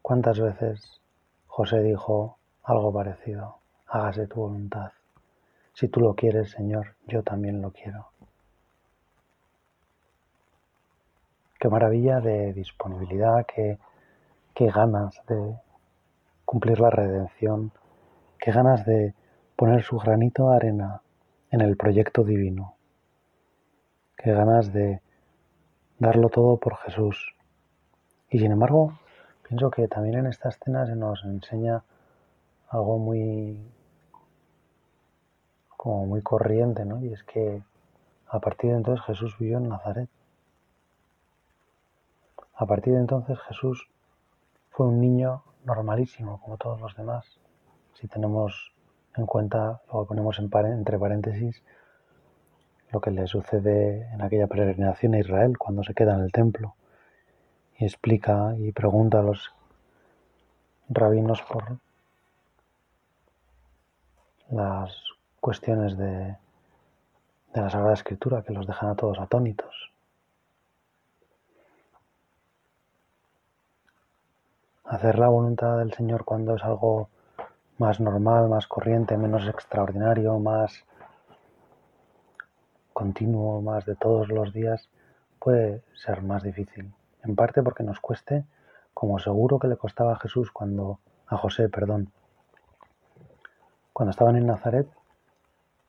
¿cuántas 0.00 0.40
veces 0.40 1.02
José 1.46 1.82
dijo 1.82 2.38
algo 2.64 2.90
parecido? 2.90 3.58
Hágase 3.86 4.26
tu 4.26 4.40
voluntad. 4.40 4.92
Si 5.72 5.88
tú 5.88 6.00
lo 6.00 6.14
quieres, 6.14 6.50
Señor, 6.50 6.96
yo 7.06 7.22
también 7.22 7.62
lo 7.62 7.70
quiero. 7.72 8.08
Qué 11.58 11.68
maravilla 11.68 12.20
de 12.20 12.52
disponibilidad, 12.52 13.46
qué, 13.46 13.78
ganas 14.58 15.14
de 15.26 15.58
cumplir 16.44 16.80
la 16.80 16.90
redención, 16.90 17.72
qué 18.38 18.50
ganas 18.52 18.84
de 18.84 19.14
poner 19.56 19.82
su 19.82 19.98
granito 19.98 20.50
de 20.50 20.56
arena 20.56 21.02
en 21.50 21.62
el 21.62 21.76
proyecto 21.76 22.24
divino, 22.24 22.74
qué 24.16 24.32
ganas 24.32 24.72
de 24.72 25.00
darlo 25.98 26.28
todo 26.28 26.58
por 26.58 26.76
Jesús. 26.78 27.34
Y 28.30 28.38
sin 28.38 28.52
embargo, 28.52 28.98
pienso 29.48 29.70
que 29.70 29.88
también 29.88 30.18
en 30.18 30.26
esta 30.26 30.50
escena 30.50 30.86
se 30.86 30.96
nos 30.96 31.24
enseña 31.24 31.82
algo 32.68 32.98
muy 32.98 33.58
como 35.82 36.04
muy 36.04 36.20
corriente, 36.20 36.84
¿no? 36.84 37.02
Y 37.02 37.10
es 37.10 37.24
que 37.24 37.62
a 38.28 38.38
partir 38.38 38.72
de 38.72 38.76
entonces 38.76 39.02
Jesús 39.06 39.38
vivió 39.38 39.56
en 39.56 39.70
Nazaret. 39.70 40.10
A 42.54 42.66
partir 42.66 42.92
de 42.92 43.00
entonces 43.00 43.38
Jesús 43.48 43.88
fue 44.68 44.88
un 44.88 45.00
niño 45.00 45.42
normalísimo, 45.64 46.38
como 46.42 46.58
todos 46.58 46.78
los 46.82 46.94
demás. 46.96 47.24
Si 47.94 48.08
tenemos 48.08 48.74
en 49.16 49.24
cuenta, 49.24 49.80
luego 49.86 50.04
ponemos 50.04 50.38
entre 50.38 50.98
paréntesis, 50.98 51.62
lo 52.92 53.00
que 53.00 53.10
le 53.10 53.26
sucede 53.26 54.06
en 54.12 54.20
aquella 54.20 54.48
peregrinación 54.48 55.14
a 55.14 55.20
Israel 55.20 55.56
cuando 55.56 55.82
se 55.82 55.94
queda 55.94 56.12
en 56.12 56.20
el 56.20 56.30
templo 56.30 56.74
y 57.78 57.86
explica 57.86 58.54
y 58.58 58.70
pregunta 58.72 59.20
a 59.20 59.22
los 59.22 59.50
rabinos 60.90 61.40
por 61.40 61.78
las 64.50 65.09
cuestiones 65.40 65.96
de, 65.96 66.36
de 67.54 67.60
la 67.60 67.70
Sagrada 67.70 67.94
Escritura 67.94 68.42
que 68.42 68.52
los 68.52 68.66
dejan 68.66 68.90
a 68.90 68.94
todos 68.94 69.18
atónitos. 69.18 69.90
Hacer 74.84 75.18
la 75.18 75.28
voluntad 75.28 75.78
del 75.78 75.92
Señor 75.92 76.24
cuando 76.24 76.56
es 76.56 76.64
algo 76.64 77.08
más 77.78 78.00
normal, 78.00 78.48
más 78.48 78.66
corriente, 78.66 79.16
menos 79.16 79.46
extraordinario, 79.46 80.38
más 80.38 80.84
continuo, 82.92 83.62
más 83.62 83.86
de 83.86 83.96
todos 83.96 84.28
los 84.28 84.52
días, 84.52 84.88
puede 85.38 85.82
ser 85.94 86.22
más 86.22 86.42
difícil. 86.42 86.92
En 87.22 87.34
parte 87.36 87.62
porque 87.62 87.82
nos 87.82 88.00
cueste, 88.00 88.44
como 88.92 89.18
seguro 89.18 89.58
que 89.58 89.68
le 89.68 89.76
costaba 89.76 90.12
a 90.12 90.18
Jesús 90.18 90.50
cuando, 90.50 90.98
a 91.26 91.36
José, 91.36 91.68
perdón, 91.68 92.12
cuando 93.92 94.10
estaban 94.10 94.36
en 94.36 94.46
Nazaret, 94.46 94.88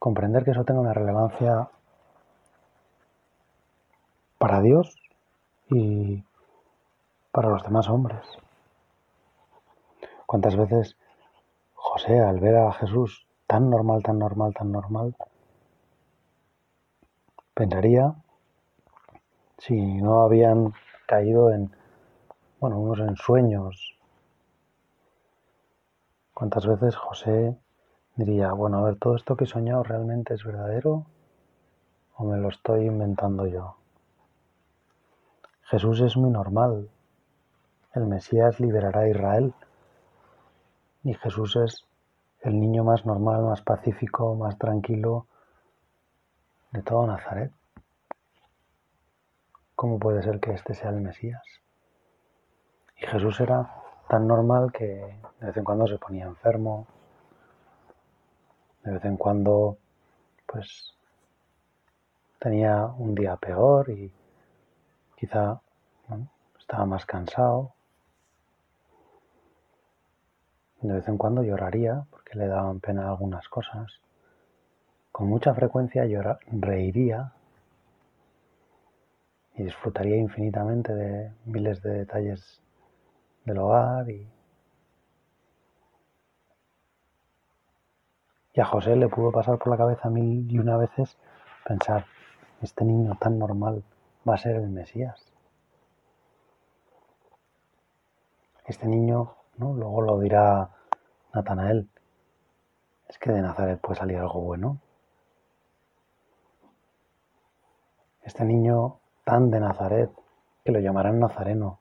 comprender 0.02 0.44
que 0.44 0.50
eso 0.50 0.64
tenga 0.64 0.82
una 0.82 0.96
relevancia 0.96 1.70
para 4.40 4.60
Dios 4.60 4.96
y 5.70 6.24
para 7.32 7.50
los 7.50 7.62
demás 7.62 7.88
hombres. 7.88 8.26
¿Cuántas 10.26 10.56
veces 10.56 10.98
José, 11.76 12.20
al 12.20 12.40
ver 12.40 12.56
a 12.56 12.74
Jesús 12.74 13.28
tan 13.46 13.70
normal, 13.70 14.02
tan 14.02 14.18
normal, 14.18 14.56
tan 14.56 14.72
normal, 14.72 15.16
pensaría 17.54 18.16
si 19.60 20.02
no 20.02 20.24
habían 20.24 20.74
caído 21.06 21.52
en, 21.52 21.72
bueno, 22.60 22.80
unos 22.80 23.00
ensueños. 23.02 24.00
¿Cuántas 26.34 26.66
veces 26.66 26.96
José 26.96 27.56
diría, 28.16 28.52
bueno, 28.54 28.80
a 28.80 28.84
ver, 28.84 28.98
todo 28.98 29.16
esto 29.16 29.36
que 29.36 29.46
he 29.46 29.48
soñado 29.48 29.84
realmente 29.84 30.34
es 30.34 30.44
verdadero 30.44 31.06
o 32.16 32.26
me 32.26 32.38
lo 32.38 32.50
estoy 32.50 32.86
inventando 32.86 33.48
yo? 33.48 33.76
Jesús 35.64 36.02
es 36.02 36.18
muy 36.18 36.30
normal. 36.30 36.90
El 37.94 38.06
Mesías 38.06 38.60
liberará 38.60 39.02
a 39.02 39.10
Israel. 39.10 39.54
Y 41.04 41.14
Jesús 41.14 41.56
es 41.56 41.86
el 42.42 42.60
niño 42.60 42.84
más 42.84 43.06
normal, 43.06 43.44
más 43.44 43.62
pacífico, 43.62 44.36
más 44.36 44.58
tranquilo 44.58 45.28
de 46.72 46.82
todo 46.82 47.08
Nazaret. 47.08 47.52
¿Cómo 49.76 49.98
puede 49.98 50.22
ser 50.22 50.40
que 50.40 50.52
este 50.52 50.74
sea 50.74 50.90
el 50.90 51.02
Mesías? 51.02 51.44
Y 52.98 53.06
Jesús 53.06 53.40
era 53.40 53.82
tan 54.10 54.28
normal 54.28 54.72
que 54.72 54.86
de 55.40 55.48
vez 55.48 55.58
en 55.58 55.64
cuando 55.64 55.88
se 55.88 55.98
ponía 55.98 56.26
enfermo, 56.26 56.86
de 58.84 58.92
vez 58.92 59.06
en 59.06 59.18
cuando 59.18 59.78
pues 60.46 60.94
tenía 62.40 62.86
un 62.86 63.14
día 63.14 63.36
peor 63.38 63.90
y 63.90 64.12
quizá 65.16 65.62
estaba 66.60 66.86
más 66.86 67.06
cansado. 67.06 67.74
De 70.82 70.94
vez 70.94 71.08
en 71.08 71.18
cuando 71.18 71.44
lloraría 71.44 72.06
porque 72.10 72.38
le 72.38 72.48
daban 72.48 72.80
pena 72.80 73.08
algunas 73.10 73.48
cosas. 73.48 74.00
Con 75.12 75.28
mucha 75.28 75.54
frecuencia 75.54 76.06
reiría 76.52 77.34
y 79.56 79.64
disfrutaría 79.64 80.18
infinitamente 80.18 80.94
de 80.96 81.32
miles 81.46 81.82
de 81.84 81.92
detalles 82.00 82.62
del 83.46 83.58
hogar 83.60 84.10
y, 84.10 84.28
y 88.54 88.60
a 88.60 88.66
José 88.66 88.96
le 88.96 89.08
pudo 89.08 89.32
pasar 89.32 89.58
por 89.58 89.70
la 89.70 89.78
cabeza 89.78 90.10
mil 90.10 90.50
y 90.52 90.60
una 90.60 90.78
veces 90.78 91.18
pensar, 91.66 92.06
este 92.62 92.84
niño 92.84 93.18
tan 93.20 93.40
normal 93.40 93.84
va 94.28 94.36
a 94.36 94.38
ser 94.38 94.56
el 94.56 94.70
Mesías. 94.70 95.32
Este 98.66 98.88
niño, 98.88 99.36
¿no? 99.58 99.74
luego 99.74 100.02
lo 100.02 100.20
dirá 100.20 100.70
Natanael, 101.34 101.90
es 103.08 103.18
que 103.18 103.32
de 103.32 103.42
Nazaret 103.42 103.80
puede 103.82 104.00
salir 104.00 104.18
algo 104.18 104.42
bueno. 104.42 104.80
Este 108.24 108.46
niño 108.46 109.00
tan 109.26 109.50
de 109.50 109.60
Nazaret, 109.60 110.12
que 110.64 110.72
lo 110.72 110.80
llamarán 110.80 111.20
Nazareno, 111.20 111.81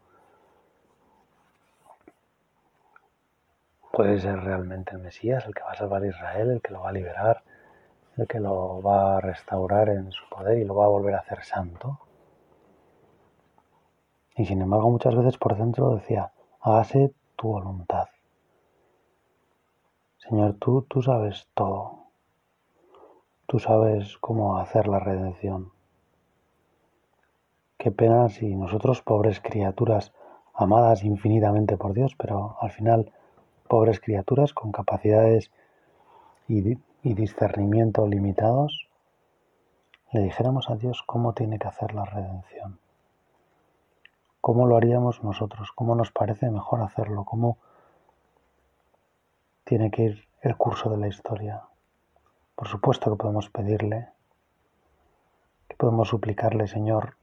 puede 4.00 4.18
ser 4.18 4.40
realmente 4.40 4.92
el 4.92 5.02
Mesías, 5.02 5.44
el 5.44 5.52
que 5.52 5.62
va 5.62 5.72
a 5.72 5.74
salvar 5.74 6.02
a 6.02 6.06
Israel, 6.06 6.52
el 6.52 6.62
que 6.62 6.72
lo 6.72 6.80
va 6.80 6.88
a 6.88 6.92
liberar, 6.92 7.42
el 8.16 8.26
que 8.26 8.40
lo 8.40 8.80
va 8.80 9.18
a 9.18 9.20
restaurar 9.20 9.90
en 9.90 10.10
su 10.10 10.26
poder 10.30 10.56
y 10.56 10.64
lo 10.64 10.74
va 10.74 10.86
a 10.86 10.88
volver 10.88 11.14
a 11.16 11.18
hacer 11.18 11.44
santo. 11.44 11.98
Y 14.36 14.46
sin 14.46 14.62
embargo 14.62 14.90
muchas 14.90 15.14
veces 15.14 15.36
por 15.36 15.54
dentro 15.54 15.96
decía, 15.96 16.32
hágase 16.62 17.12
tu 17.36 17.48
voluntad. 17.48 18.08
Señor, 20.16 20.54
tú, 20.54 20.80
tú 20.88 21.02
sabes 21.02 21.50
todo. 21.52 22.06
Tú 23.44 23.58
sabes 23.58 24.16
cómo 24.16 24.56
hacer 24.56 24.88
la 24.88 25.00
redención. 25.00 25.72
Qué 27.76 27.90
pena 27.90 28.30
si 28.30 28.56
nosotros, 28.56 29.02
pobres 29.02 29.40
criaturas, 29.40 30.14
amadas 30.54 31.04
infinitamente 31.04 31.76
por 31.76 31.92
Dios, 31.92 32.14
pero 32.16 32.56
al 32.62 32.70
final 32.70 33.12
pobres 33.70 34.00
criaturas 34.00 34.52
con 34.52 34.72
capacidades 34.72 35.52
y, 36.48 36.76
discernimiento 37.04 38.04
limitados, 38.08 38.88
le 40.10 40.22
dijéramos 40.22 40.68
a 40.70 40.74
Dios 40.74 41.04
cómo 41.06 41.34
tiene 41.34 41.60
que 41.60 41.68
hacer 41.68 41.94
la 41.94 42.04
redención. 42.04 42.80
¿Cómo 44.40 44.66
lo 44.66 44.76
haríamos 44.76 45.22
nosotros? 45.22 45.70
¿Cómo 45.72 45.94
nos 45.94 46.10
parece 46.10 46.50
mejor 46.50 46.82
hacerlo? 46.82 47.24
¿Cómo 47.24 47.58
tiene 49.62 49.92
que 49.92 50.02
ir 50.02 50.28
el 50.42 50.56
curso 50.56 50.90
de 50.90 50.96
la 50.96 51.06
historia? 51.06 51.62
Por 52.56 52.66
supuesto 52.66 53.08
que 53.12 53.22
podemos 53.22 53.50
pedirle, 53.50 54.08
que 55.68 55.76
podemos 55.76 56.08
suplicarle, 56.08 56.66
Señor, 56.66 57.14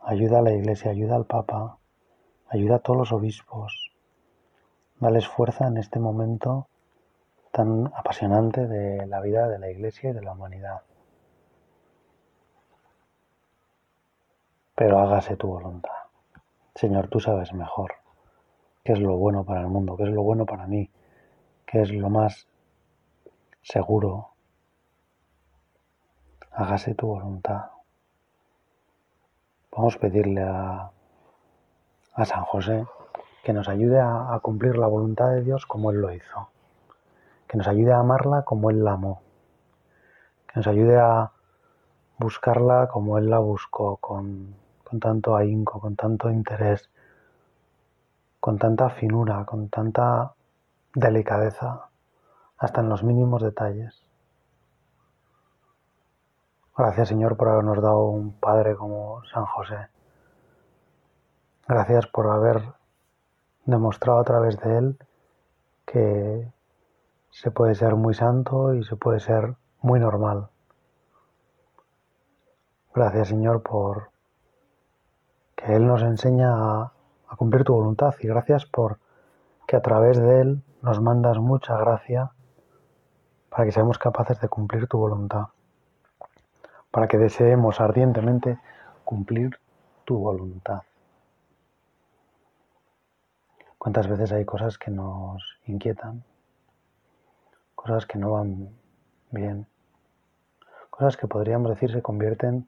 ayuda 0.00 0.40
a 0.40 0.42
la 0.42 0.52
Iglesia, 0.52 0.90
ayuda 0.90 1.14
al 1.14 1.26
Papa, 1.26 1.78
ayuda 2.48 2.76
a 2.76 2.80
todos 2.80 2.98
los 2.98 3.12
obispos, 3.12 3.85
dales 5.00 5.28
fuerza 5.28 5.66
en 5.66 5.76
este 5.76 5.98
momento 5.98 6.68
tan 7.52 7.92
apasionante 7.94 8.66
de 8.66 9.06
la 9.06 9.20
vida 9.20 9.48
de 9.48 9.58
la 9.58 9.70
Iglesia 9.70 10.10
y 10.10 10.12
de 10.12 10.22
la 10.22 10.32
humanidad. 10.32 10.82
Pero 14.74 14.98
hágase 14.98 15.36
tu 15.36 15.48
voluntad. 15.48 15.92
Señor, 16.74 17.08
tú 17.08 17.20
sabes 17.20 17.52
mejor 17.54 17.94
qué 18.84 18.92
es 18.92 18.98
lo 18.98 19.16
bueno 19.16 19.44
para 19.44 19.62
el 19.62 19.68
mundo, 19.68 19.96
qué 19.96 20.04
es 20.04 20.10
lo 20.10 20.22
bueno 20.22 20.44
para 20.44 20.66
mí, 20.66 20.90
qué 21.64 21.80
es 21.80 21.90
lo 21.90 22.10
más 22.10 22.46
seguro. 23.62 24.32
Hágase 26.50 26.94
tu 26.94 27.06
voluntad. 27.06 27.70
Vamos 29.72 29.96
a 29.96 29.98
pedirle 29.98 30.42
a, 30.42 30.90
a 32.14 32.24
San 32.24 32.44
José 32.44 32.86
que 33.46 33.52
nos 33.52 33.68
ayude 33.68 34.00
a, 34.00 34.36
cumplir 34.42 34.76
la 34.76 34.88
voluntad 34.88 35.30
de 35.30 35.44
Dios 35.44 35.66
como 35.66 35.92
Él 35.92 36.00
lo 36.00 36.12
hizo, 36.12 36.48
que 37.46 37.56
nos 37.56 37.68
ayude 37.68 37.92
a 37.92 38.00
amarla 38.00 38.42
como 38.42 38.70
Él 38.70 38.82
la 38.82 38.94
amó, 38.94 39.22
que 40.48 40.54
nos 40.56 40.66
ayude 40.66 40.98
a 40.98 41.30
buscarla 42.18 42.88
como 42.88 43.18
Él 43.18 43.30
la 43.30 43.38
buscó, 43.38 43.98
con 43.98 44.56
tanto 45.00 45.36
ahínco, 45.36 45.78
con 45.78 45.94
tanto 45.94 46.28
interés, 46.28 46.90
con 48.40 48.58
tanta 48.58 48.90
finura, 48.90 49.44
con 49.44 49.68
tanta 49.68 50.32
delicadeza, 50.92 51.88
hasta 52.58 52.80
en 52.80 52.88
los 52.88 53.04
mínimos 53.04 53.42
detalles. 53.44 54.02
Gracias 56.76 57.06
Señor 57.06 57.36
por 57.36 57.50
habernos 57.50 57.80
dado 57.80 58.06
un 58.06 58.32
Padre 58.32 58.74
como 58.74 59.22
San 59.32 59.44
José. 59.44 59.86
Gracias 61.68 62.08
por 62.08 62.26
haber 62.26 62.74
demostrado 63.66 64.20
a 64.20 64.24
través 64.24 64.58
de 64.58 64.78
él 64.78 64.98
que 65.84 66.50
se 67.30 67.50
puede 67.50 67.74
ser 67.74 67.94
muy 67.94 68.14
santo 68.14 68.74
y 68.74 68.82
se 68.84 68.96
puede 68.96 69.20
ser 69.20 69.54
muy 69.82 70.00
normal. 70.00 70.48
Gracias 72.94 73.28
Señor 73.28 73.62
por 73.62 74.08
que 75.54 75.74
Él 75.74 75.86
nos 75.86 76.02
enseña 76.02 76.50
a, 76.50 76.92
cumplir 77.36 77.64
tu 77.64 77.74
voluntad 77.74 78.14
y 78.20 78.28
gracias 78.28 78.64
por 78.66 78.98
que 79.66 79.76
a 79.76 79.82
través 79.82 80.18
de 80.18 80.40
Él 80.40 80.62
nos 80.80 81.00
mandas 81.00 81.38
mucha 81.38 81.76
gracia 81.76 82.30
para 83.50 83.64
que 83.64 83.72
seamos 83.72 83.98
capaces 83.98 84.40
de 84.40 84.48
cumplir 84.48 84.86
tu 84.86 84.98
voluntad, 84.98 85.46
para 86.90 87.08
que 87.08 87.18
deseemos 87.18 87.80
ardientemente 87.80 88.58
cumplir 89.04 89.58
tu 90.04 90.18
voluntad. 90.18 90.82
¿Cuántas 93.86 94.08
veces 94.08 94.32
hay 94.32 94.44
cosas 94.44 94.78
que 94.78 94.90
nos 94.90 95.60
inquietan? 95.66 96.24
Cosas 97.76 98.04
que 98.04 98.18
no 98.18 98.32
van 98.32 98.70
bien. 99.30 99.68
Cosas 100.90 101.16
que 101.16 101.28
podríamos 101.28 101.70
decir 101.70 101.92
se 101.92 102.02
convierten 102.02 102.66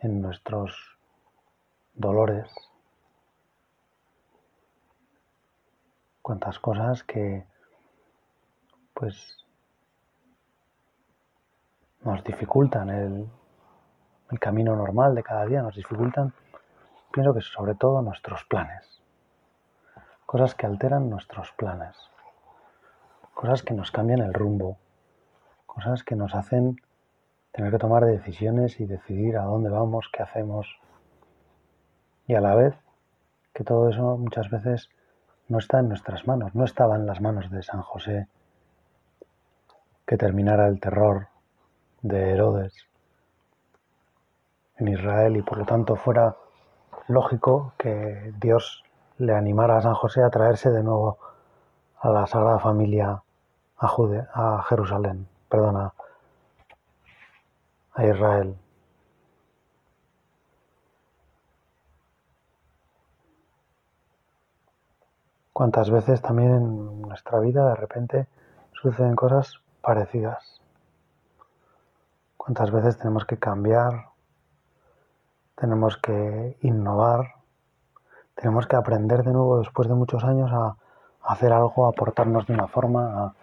en 0.00 0.20
nuestros 0.20 0.98
dolores, 1.94 2.52
cuántas 6.22 6.58
cosas 6.58 7.04
que 7.04 7.46
pues 8.94 9.46
nos 12.02 12.24
dificultan 12.24 12.90
el, 12.90 13.30
el 14.32 14.38
camino 14.40 14.74
normal 14.74 15.14
de 15.14 15.22
cada 15.22 15.46
día, 15.46 15.62
nos 15.62 15.76
dificultan, 15.76 16.32
pienso 17.12 17.32
que 17.32 17.42
sobre 17.42 17.76
todo 17.76 18.02
nuestros 18.02 18.42
planes, 18.46 18.97
cosas 20.28 20.54
que 20.54 20.66
alteran 20.66 21.08
nuestros 21.08 21.52
planes, 21.52 21.96
cosas 23.32 23.62
que 23.62 23.72
nos 23.72 23.90
cambian 23.90 24.20
el 24.20 24.34
rumbo, 24.34 24.76
cosas 25.64 26.04
que 26.04 26.16
nos 26.16 26.34
hacen 26.34 26.82
tener 27.50 27.70
que 27.70 27.78
tomar 27.78 28.04
decisiones 28.04 28.78
y 28.78 28.84
decidir 28.84 29.38
a 29.38 29.44
dónde 29.44 29.70
vamos, 29.70 30.10
qué 30.12 30.22
hacemos, 30.22 30.68
y 32.26 32.34
a 32.34 32.42
la 32.42 32.54
vez 32.54 32.74
que 33.54 33.64
todo 33.64 33.88
eso 33.88 34.18
muchas 34.18 34.50
veces 34.50 34.90
no 35.48 35.56
está 35.60 35.78
en 35.78 35.88
nuestras 35.88 36.26
manos, 36.26 36.54
no 36.54 36.66
estaba 36.66 36.96
en 36.96 37.06
las 37.06 37.22
manos 37.22 37.50
de 37.50 37.62
San 37.62 37.80
José 37.80 38.28
que 40.06 40.18
terminara 40.18 40.68
el 40.68 40.78
terror 40.78 41.28
de 42.02 42.32
Herodes 42.32 42.74
en 44.76 44.88
Israel 44.88 45.38
y 45.38 45.42
por 45.42 45.56
lo 45.56 45.64
tanto 45.64 45.96
fuera 45.96 46.36
lógico 47.06 47.72
que 47.78 48.34
Dios 48.38 48.84
le 49.18 49.34
animara 49.34 49.78
a 49.78 49.82
San 49.82 49.94
José 49.94 50.22
a 50.22 50.30
traerse 50.30 50.70
de 50.70 50.82
nuevo 50.82 51.18
a 52.00 52.08
la 52.10 52.26
Sagrada 52.26 52.58
Familia 52.58 53.22
a, 53.78 53.86
a 54.34 54.62
Jerusalén, 54.62 55.28
perdona, 55.48 55.92
a 57.94 58.06
Israel. 58.06 58.56
Cuántas 65.52 65.90
veces 65.90 66.22
también 66.22 66.52
en 66.52 67.02
nuestra 67.02 67.40
vida 67.40 67.68
de 67.70 67.74
repente 67.74 68.26
suceden 68.80 69.16
cosas 69.16 69.60
parecidas. 69.80 70.60
Cuántas 72.36 72.70
veces 72.70 72.96
tenemos 72.96 73.24
que 73.24 73.38
cambiar, 73.38 74.10
tenemos 75.56 75.96
que 75.96 76.56
innovar, 76.62 77.37
tenemos 78.38 78.66
que 78.66 78.76
aprender 78.76 79.22
de 79.24 79.32
nuevo 79.32 79.58
después 79.58 79.88
de 79.88 79.94
muchos 79.94 80.24
años 80.24 80.50
a, 80.52 80.76
hacer 81.22 81.52
algo, 81.52 81.86
a 81.86 81.90
aportarnos 81.90 82.46
de 82.46 82.54
una 82.54 82.68
forma, 82.68 83.26
a 83.26 83.34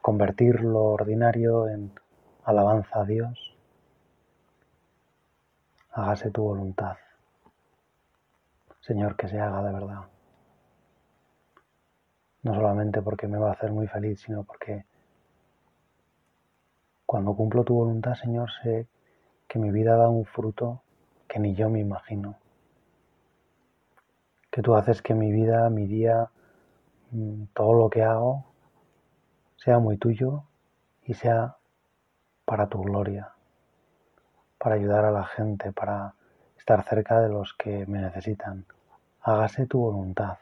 convertir 0.00 0.60
lo 0.60 0.84
ordinario 0.84 1.68
en 1.68 1.90
alabanza 2.44 3.00
a 3.00 3.04
Dios. 3.04 3.56
Hágase 5.92 6.30
tu 6.30 6.42
voluntad. 6.42 6.96
Señor, 8.80 9.16
que 9.16 9.28
se 9.28 9.40
haga 9.40 9.62
de 9.62 9.72
verdad 9.72 10.02
no 12.42 12.54
solamente 12.54 13.02
porque 13.02 13.26
me 13.26 13.38
va 13.38 13.50
a 13.50 13.52
hacer 13.52 13.72
muy 13.72 13.86
feliz, 13.88 14.20
sino 14.20 14.44
porque 14.44 14.84
cuando 17.04 17.34
cumplo 17.34 17.64
tu 17.64 17.74
voluntad, 17.74 18.14
Señor, 18.14 18.50
sé 18.62 18.86
que 19.46 19.58
mi 19.58 19.70
vida 19.70 19.96
da 19.96 20.08
un 20.08 20.24
fruto 20.24 20.82
que 21.26 21.38
ni 21.38 21.54
yo 21.54 21.68
me 21.70 21.80
imagino. 21.80 22.36
Que 24.50 24.62
tú 24.62 24.74
haces 24.74 25.02
que 25.02 25.14
mi 25.14 25.30
vida, 25.32 25.68
mi 25.70 25.86
día, 25.86 26.30
mm, 27.10 27.44
todo 27.54 27.72
lo 27.74 27.90
que 27.90 28.02
hago, 28.02 28.44
sea 29.56 29.78
muy 29.78 29.96
tuyo 29.98 30.44
y 31.04 31.14
sea 31.14 31.56
para 32.44 32.68
tu 32.68 32.82
gloria, 32.82 33.32
para 34.58 34.76
ayudar 34.76 35.04
a 35.04 35.10
la 35.10 35.24
gente, 35.24 35.72
para 35.72 36.14
estar 36.56 36.82
cerca 36.84 37.20
de 37.20 37.28
los 37.28 37.54
que 37.54 37.86
me 37.86 38.00
necesitan. 38.00 38.64
Hágase 39.22 39.66
tu 39.66 39.80
voluntad. 39.80 40.38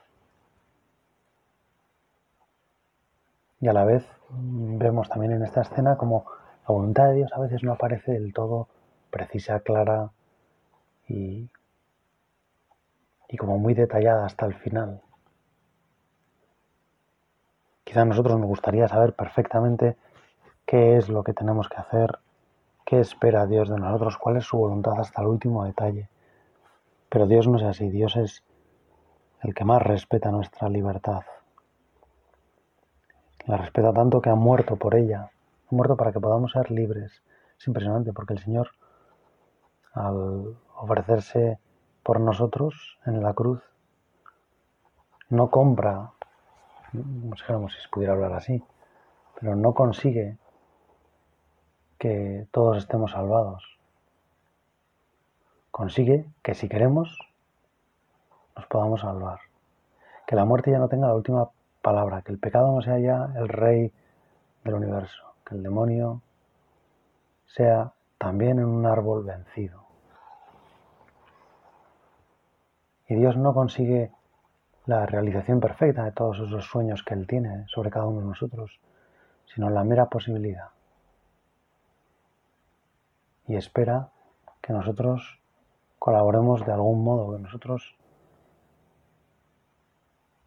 Y 3.60 3.68
a 3.68 3.72
la 3.72 3.84
vez 3.84 4.06
vemos 4.28 5.08
también 5.08 5.32
en 5.32 5.42
esta 5.42 5.62
escena 5.62 5.96
como 5.96 6.26
la 6.68 6.74
voluntad 6.74 7.06
de 7.08 7.14
Dios 7.14 7.32
a 7.32 7.40
veces 7.40 7.62
no 7.62 7.72
aparece 7.72 8.12
del 8.12 8.32
todo 8.32 8.68
precisa, 9.10 9.60
clara 9.60 10.10
y, 11.08 11.48
y 13.28 13.36
como 13.36 13.58
muy 13.58 13.74
detallada 13.74 14.26
hasta 14.26 14.46
el 14.46 14.54
final. 14.54 15.00
Quizá 17.84 18.02
a 18.02 18.04
nosotros 18.04 18.38
nos 18.38 18.48
gustaría 18.48 18.88
saber 18.88 19.14
perfectamente 19.14 19.96
qué 20.64 20.96
es 20.96 21.08
lo 21.08 21.22
que 21.22 21.32
tenemos 21.32 21.68
que 21.68 21.76
hacer, 21.76 22.18
qué 22.84 23.00
espera 23.00 23.46
Dios 23.46 23.68
de 23.68 23.78
nosotros, 23.78 24.16
cuál 24.18 24.36
es 24.36 24.44
su 24.44 24.58
voluntad 24.58 24.98
hasta 24.98 25.22
el 25.22 25.28
último 25.28 25.64
detalle. 25.64 26.08
Pero 27.08 27.26
Dios 27.26 27.46
no 27.46 27.58
es 27.58 27.62
así, 27.62 27.88
Dios 27.88 28.16
es 28.16 28.42
el 29.42 29.54
que 29.54 29.64
más 29.64 29.82
respeta 29.82 30.30
nuestra 30.30 30.68
libertad. 30.68 31.22
La 33.46 33.56
respeta 33.56 33.92
tanto 33.92 34.20
que 34.20 34.30
ha 34.30 34.34
muerto 34.34 34.74
por 34.76 34.96
ella, 34.96 35.30
ha 35.70 35.74
muerto 35.74 35.96
para 35.96 36.12
que 36.12 36.20
podamos 36.20 36.52
ser 36.52 36.70
libres. 36.72 37.22
Es 37.56 37.66
impresionante 37.68 38.12
porque 38.12 38.34
el 38.34 38.40
Señor, 38.40 38.70
al 39.94 40.56
ofrecerse 40.74 41.60
por 42.06 42.20
nosotros 42.20 43.00
en 43.04 43.20
la 43.20 43.34
cruz, 43.34 43.60
no 45.28 45.50
compra, 45.50 46.12
no 46.92 47.36
sé 47.68 47.80
si 47.82 47.88
pudiera 47.88 48.12
hablar 48.12 48.32
así, 48.32 48.62
pero 49.40 49.56
no 49.56 49.74
consigue 49.74 50.36
que 51.98 52.46
todos 52.52 52.78
estemos 52.78 53.10
salvados. 53.10 53.64
Consigue 55.72 56.26
que 56.44 56.54
si 56.54 56.68
queremos 56.68 57.18
nos 58.54 58.66
podamos 58.66 59.00
salvar. 59.00 59.40
Que 60.28 60.36
la 60.36 60.44
muerte 60.44 60.70
ya 60.70 60.78
no 60.78 60.88
tenga 60.88 61.08
la 61.08 61.14
última 61.16 61.50
palabra, 61.82 62.22
que 62.22 62.30
el 62.30 62.38
pecado 62.38 62.70
no 62.70 62.82
sea 62.82 63.00
ya 63.00 63.32
el 63.34 63.48
rey 63.48 63.92
del 64.62 64.74
universo, 64.74 65.34
que 65.44 65.56
el 65.56 65.64
demonio 65.64 66.22
sea 67.46 67.92
también 68.16 68.60
en 68.60 68.66
un 68.66 68.86
árbol 68.86 69.24
vencido. 69.24 69.85
Y 73.08 73.14
Dios 73.14 73.36
no 73.36 73.54
consigue 73.54 74.10
la 74.86 75.06
realización 75.06 75.60
perfecta 75.60 76.04
de 76.04 76.12
todos 76.12 76.38
esos 76.40 76.64
sueños 76.64 77.02
que 77.02 77.14
Él 77.14 77.26
tiene 77.26 77.66
sobre 77.68 77.90
cada 77.90 78.06
uno 78.06 78.20
de 78.20 78.26
nosotros, 78.26 78.80
sino 79.46 79.70
la 79.70 79.84
mera 79.84 80.06
posibilidad. 80.06 80.68
Y 83.48 83.56
espera 83.56 84.08
que 84.60 84.72
nosotros 84.72 85.40
colaboremos 85.98 86.64
de 86.66 86.72
algún 86.72 87.04
modo, 87.04 87.36
que 87.36 87.42
nosotros 87.42 87.96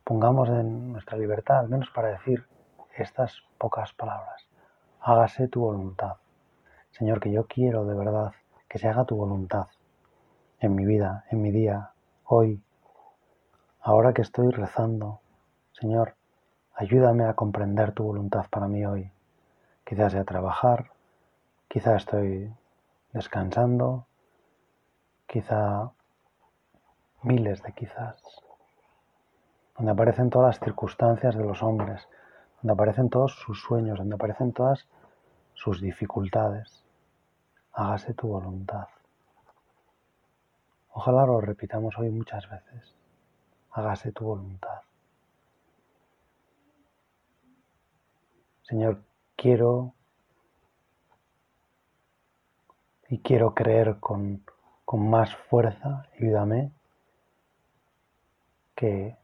pongamos 0.04 0.50
en 0.50 0.92
nuestra 0.92 1.18
libertad, 1.18 1.60
al 1.60 1.70
menos 1.70 1.90
para 1.92 2.10
decir 2.10 2.46
estas 2.98 3.44
pocas 3.58 3.94
palabras. 3.94 4.48
Hágase 5.02 5.48
tu 5.48 5.62
voluntad. 5.62 6.16
Señor, 6.92 7.20
que 7.20 7.32
yo 7.32 7.46
quiero 7.46 7.86
de 7.86 7.96
verdad 7.96 8.34
que 8.68 8.80
se 8.80 8.88
haga 8.88 9.06
tu 9.06 9.16
voluntad 9.16 9.68
en 10.60 10.76
mi 10.76 10.86
vida, 10.86 11.26
en 11.30 11.42
mi 11.42 11.52
día, 11.52 11.92
hoy, 12.32 12.62
ahora 13.82 14.14
que 14.14 14.22
estoy 14.22 14.52
rezando. 14.52 15.20
Señor, 15.72 16.14
ayúdame 16.76 17.26
a 17.26 17.34
comprender 17.34 17.92
tu 17.92 18.04
voluntad 18.04 18.46
para 18.52 18.68
mí 18.68 18.86
hoy. 18.86 19.12
Quizás 19.84 20.12
sea 20.12 20.24
trabajar, 20.26 20.92
quizá 21.68 21.96
estoy 21.96 22.54
descansando, 23.14 24.06
quizá 25.26 25.90
miles 27.24 27.64
de 27.64 27.74
quizás 27.74 28.22
donde 29.76 29.94
aparecen 29.94 30.30
todas 30.30 30.56
las 30.56 30.60
circunstancias 30.60 31.36
de 31.36 31.44
los 31.46 31.64
hombres, 31.64 32.08
donde 32.62 32.74
aparecen 32.74 33.10
todos 33.10 33.34
sus 33.40 33.62
sueños, 33.62 33.98
donde 33.98 34.16
aparecen 34.16 34.52
todas 34.52 34.86
sus 35.54 35.82
dificultades. 35.82 36.84
Hágase 37.72 38.14
tu 38.14 38.28
voluntad. 38.28 38.88
Ojalá 40.92 41.26
lo 41.26 41.40
repitamos 41.42 41.98
hoy 41.98 42.10
muchas 42.10 42.50
veces. 42.50 42.96
Hágase 43.72 44.12
tu 44.12 44.26
voluntad. 44.26 44.82
Señor, 48.64 49.02
quiero 49.36 49.94
y 53.08 53.20
quiero 53.20 53.54
creer 53.56 54.00
con, 54.00 54.44
con 54.86 55.10
más 55.10 55.36
fuerza, 55.36 56.06
ayúdame, 56.14 56.72
que 58.76 59.20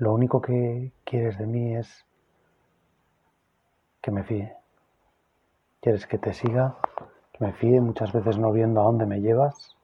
Lo 0.00 0.14
único 0.14 0.40
que 0.40 0.92
quieres 1.04 1.36
de 1.36 1.46
mí 1.46 1.76
es 1.76 2.06
que 4.00 4.10
me 4.10 4.24
fíe. 4.24 4.56
Quieres 5.82 6.06
que 6.06 6.16
te 6.16 6.32
siga, 6.32 6.78
me 7.40 7.52
fíe, 7.54 7.80
muchas 7.80 8.12
veces 8.12 8.38
no 8.38 8.52
viendo 8.52 8.80
a 8.80 8.84
dónde 8.84 9.06
me 9.06 9.20
llevas. 9.20 9.76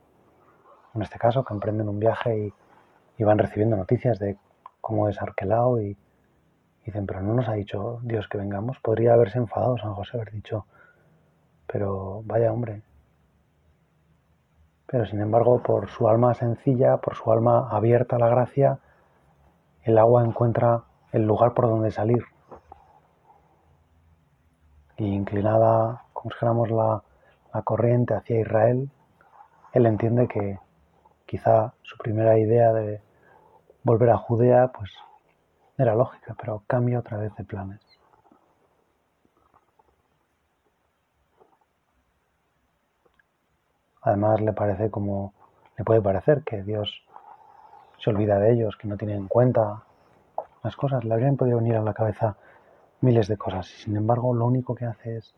En 0.95 1.03
este 1.03 1.19
caso, 1.19 1.43
que 1.45 1.55
emprenden 1.55 1.89
un 1.89 1.99
viaje 1.99 2.53
y, 3.19 3.25
van 3.25 3.39
recibiendo 3.39 3.77
noticias 3.77 4.19
de 4.19 4.37
cómo 4.83 5.09
es 5.09 5.21
Arquelao 5.21 5.81
y, 5.81 5.97
dicen, 6.85 7.07
pero 7.07 7.23
no 7.23 7.35
nos 7.35 7.49
ha 7.49 7.55
dicho 7.55 7.99
Dios 8.03 8.29
que 8.29 8.39
vengamos. 8.39 8.79
Podría 8.81 9.15
haberse 9.15 9.39
enfadado 9.39 9.79
San 9.79 9.95
José, 9.95 10.19
haber 10.19 10.33
dicho, 10.33 10.67
pero 11.67 12.23
vaya 12.27 12.53
hombre. 12.53 12.83
Pero 14.87 15.07
sin 15.07 15.21
embargo, 15.21 15.63
por 15.63 15.89
su 15.89 16.09
alma 16.09 16.35
sencilla, 16.35 16.99
por 16.99 17.17
su 17.17 17.33
alma 17.33 17.69
abierta 17.71 18.17
a 18.17 18.19
la 18.19 18.29
gracia, 18.29 18.79
el 19.83 19.97
agua 19.99 20.25
encuentra 20.25 20.85
el 21.11 21.27
lugar 21.27 21.55
por 21.55 21.69
donde 21.69 21.91
salir. 21.91 22.23
Y 24.99 25.07
inclinada, 25.07 26.05
como 26.13 26.31
si 26.31 26.45
la, 26.75 27.03
corriente 27.63 28.15
hacia 28.15 28.41
Israel, 28.41 28.91
él 29.73 29.87
entiende 29.87 30.29
que 30.29 30.59
quizá 31.27 31.75
su 31.83 31.97
primera 31.99 32.39
idea 32.39 32.73
de 32.73 33.01
volver 33.83 34.11
a 34.11 34.17
Judea, 34.17 34.69
pues 34.69 34.91
era 35.79 35.95
lógica, 35.95 36.35
pero 36.41 36.63
cambia 36.67 36.99
otra 36.99 37.19
vez 37.19 37.35
de 37.37 37.45
planes. 37.45 37.81
Además 44.03 44.41
le 44.41 44.53
parece 44.53 44.91
como, 44.91 45.35
le 45.77 45.85
puede 45.85 46.01
parecer 46.01 46.43
que 46.45 46.63
Dios 46.63 47.05
se 47.99 48.11
olvida 48.11 48.39
de 48.39 48.53
ellos, 48.53 48.77
que 48.77 48.87
no 48.87 48.97
tienen 48.97 49.19
en 49.19 49.29
cuenta 49.29 49.83
las 50.63 50.77
cosas. 50.77 51.05
Le 51.05 51.13
habrían 51.13 51.37
podido 51.37 51.59
venir 51.59 51.77
a 51.77 51.83
la 51.83 51.93
cabeza 51.93 52.37
miles 53.01 53.29
de 53.29 53.37
cosas 53.37 53.69
y 53.71 53.83
sin 53.83 53.97
embargo 53.97 54.33
lo 54.35 54.47
único 54.47 54.75
que 54.75 54.87
hace 54.87 55.19
es 55.19 55.35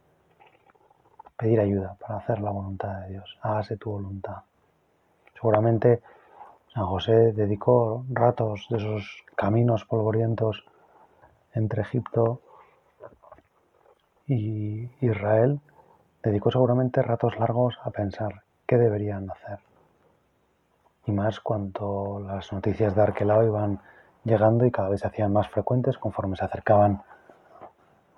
pedir 1.39 1.61
ayuda 1.61 1.97
para 1.99 2.19
hacer 2.19 2.41
la 2.41 2.51
voluntad 2.51 3.01
de 3.01 3.11
Dios. 3.11 3.39
Hágase 3.41 3.77
tu 3.77 3.93
voluntad. 3.93 4.43
Seguramente 5.35 6.03
San 6.75 6.87
José 6.87 7.33
dedicó 7.33 8.05
ratos 8.11 8.67
de 8.71 8.77
esos 8.77 9.25
caminos 9.37 9.85
polvorientos 9.85 10.65
entre 11.55 11.83
Egipto 11.83 12.41
y 14.27 14.91
Israel, 15.01 15.61
dedicó 16.23 16.51
seguramente 16.51 17.03
ratos 17.03 17.39
largos 17.39 17.79
a 17.83 17.91
pensar 17.91 18.43
qué 18.67 18.77
deberían 18.77 19.31
hacer. 19.31 19.61
Y 21.07 21.13
más 21.13 21.41
cuando 21.41 22.23
las 22.27 22.53
noticias 22.53 22.95
de 22.95 23.03
Arquelao 23.03 23.45
iban 23.45 23.81
llegando 24.25 24.67
y 24.67 24.71
cada 24.71 24.91
vez 24.91 25.01
se 25.01 25.07
hacían 25.07 25.33
más 25.33 25.49
frecuentes 25.49 25.97
conforme 25.97 26.37
se 26.37 26.45
acercaban 26.45 27.03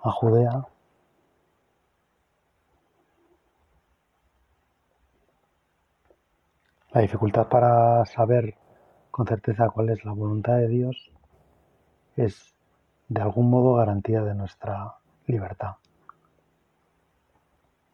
a 0.03 0.11
Judea. 0.11 0.65
La 6.93 6.99
dificultad 6.99 7.47
para 7.47 8.03
saber 8.03 8.55
con 9.11 9.25
certeza 9.25 9.69
cuál 9.69 9.91
es 9.91 10.03
la 10.03 10.11
voluntad 10.11 10.57
de 10.57 10.67
Dios 10.67 11.09
es 12.17 12.53
de 13.07 13.21
algún 13.21 13.49
modo 13.49 13.75
garantía 13.75 14.21
de 14.23 14.35
nuestra 14.35 14.95
libertad. 15.25 15.75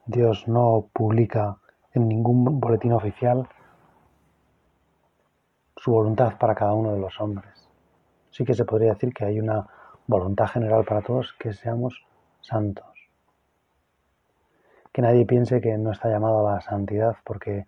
Dios 0.08 0.48
no 0.48 0.90
publica 0.94 1.58
en 1.94 2.08
ningún 2.08 2.60
boletín 2.60 2.94
oficial 2.94 3.48
su 5.76 5.92
voluntad 5.92 6.40
para 6.40 6.56
cada 6.56 6.74
uno 6.74 6.94
de 6.94 7.00
los 7.00 7.22
hombres. 7.22 7.70
Sí 8.32 8.46
que 8.46 8.56
se 8.56 8.66
podría 8.66 8.94
decir 8.94 9.14
que 9.14 9.26
hay 9.26 9.40
una 9.40 9.68
voluntad 10.08 10.48
general 10.48 10.84
para 10.86 11.04
todos, 11.04 11.34
que 11.34 11.54
seamos 11.54 12.04
santos. 12.42 12.88
Que 14.92 15.04
nadie 15.04 15.28
piense 15.28 15.62
que 15.62 15.78
no 15.78 15.92
está 15.92 16.10
llamado 16.10 16.48
a 16.48 16.54
la 16.56 16.62
santidad 16.62 17.16
porque 17.24 17.68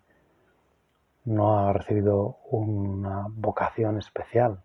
no 1.30 1.60
ha 1.60 1.72
recibido 1.72 2.38
una 2.50 3.26
vocación 3.28 3.98
especial. 3.98 4.62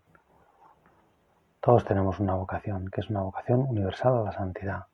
Todos 1.60 1.84
tenemos 1.84 2.18
una 2.18 2.34
vocación, 2.34 2.88
que 2.88 3.00
es 3.02 3.08
una 3.08 3.22
vocación 3.22 3.60
universal 3.60 4.18
a 4.18 4.22
la 4.22 4.32
santidad. 4.32 4.86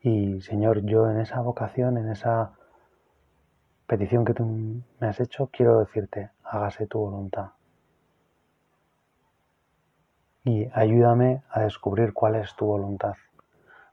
Y 0.00 0.40
Señor, 0.40 0.84
yo 0.84 1.08
en 1.08 1.20
esa 1.20 1.40
vocación, 1.40 1.98
en 1.98 2.10
esa 2.10 2.52
petición 3.86 4.24
que 4.24 4.34
tú 4.34 4.44
me 4.44 5.06
has 5.06 5.20
hecho, 5.20 5.48
quiero 5.52 5.78
decirte, 5.78 6.30
hágase 6.42 6.88
tu 6.88 6.98
voluntad. 6.98 7.52
Y 10.44 10.68
ayúdame 10.72 11.42
a 11.50 11.60
descubrir 11.60 12.12
cuál 12.12 12.34
es 12.36 12.54
tu 12.56 12.66
voluntad. 12.66 13.14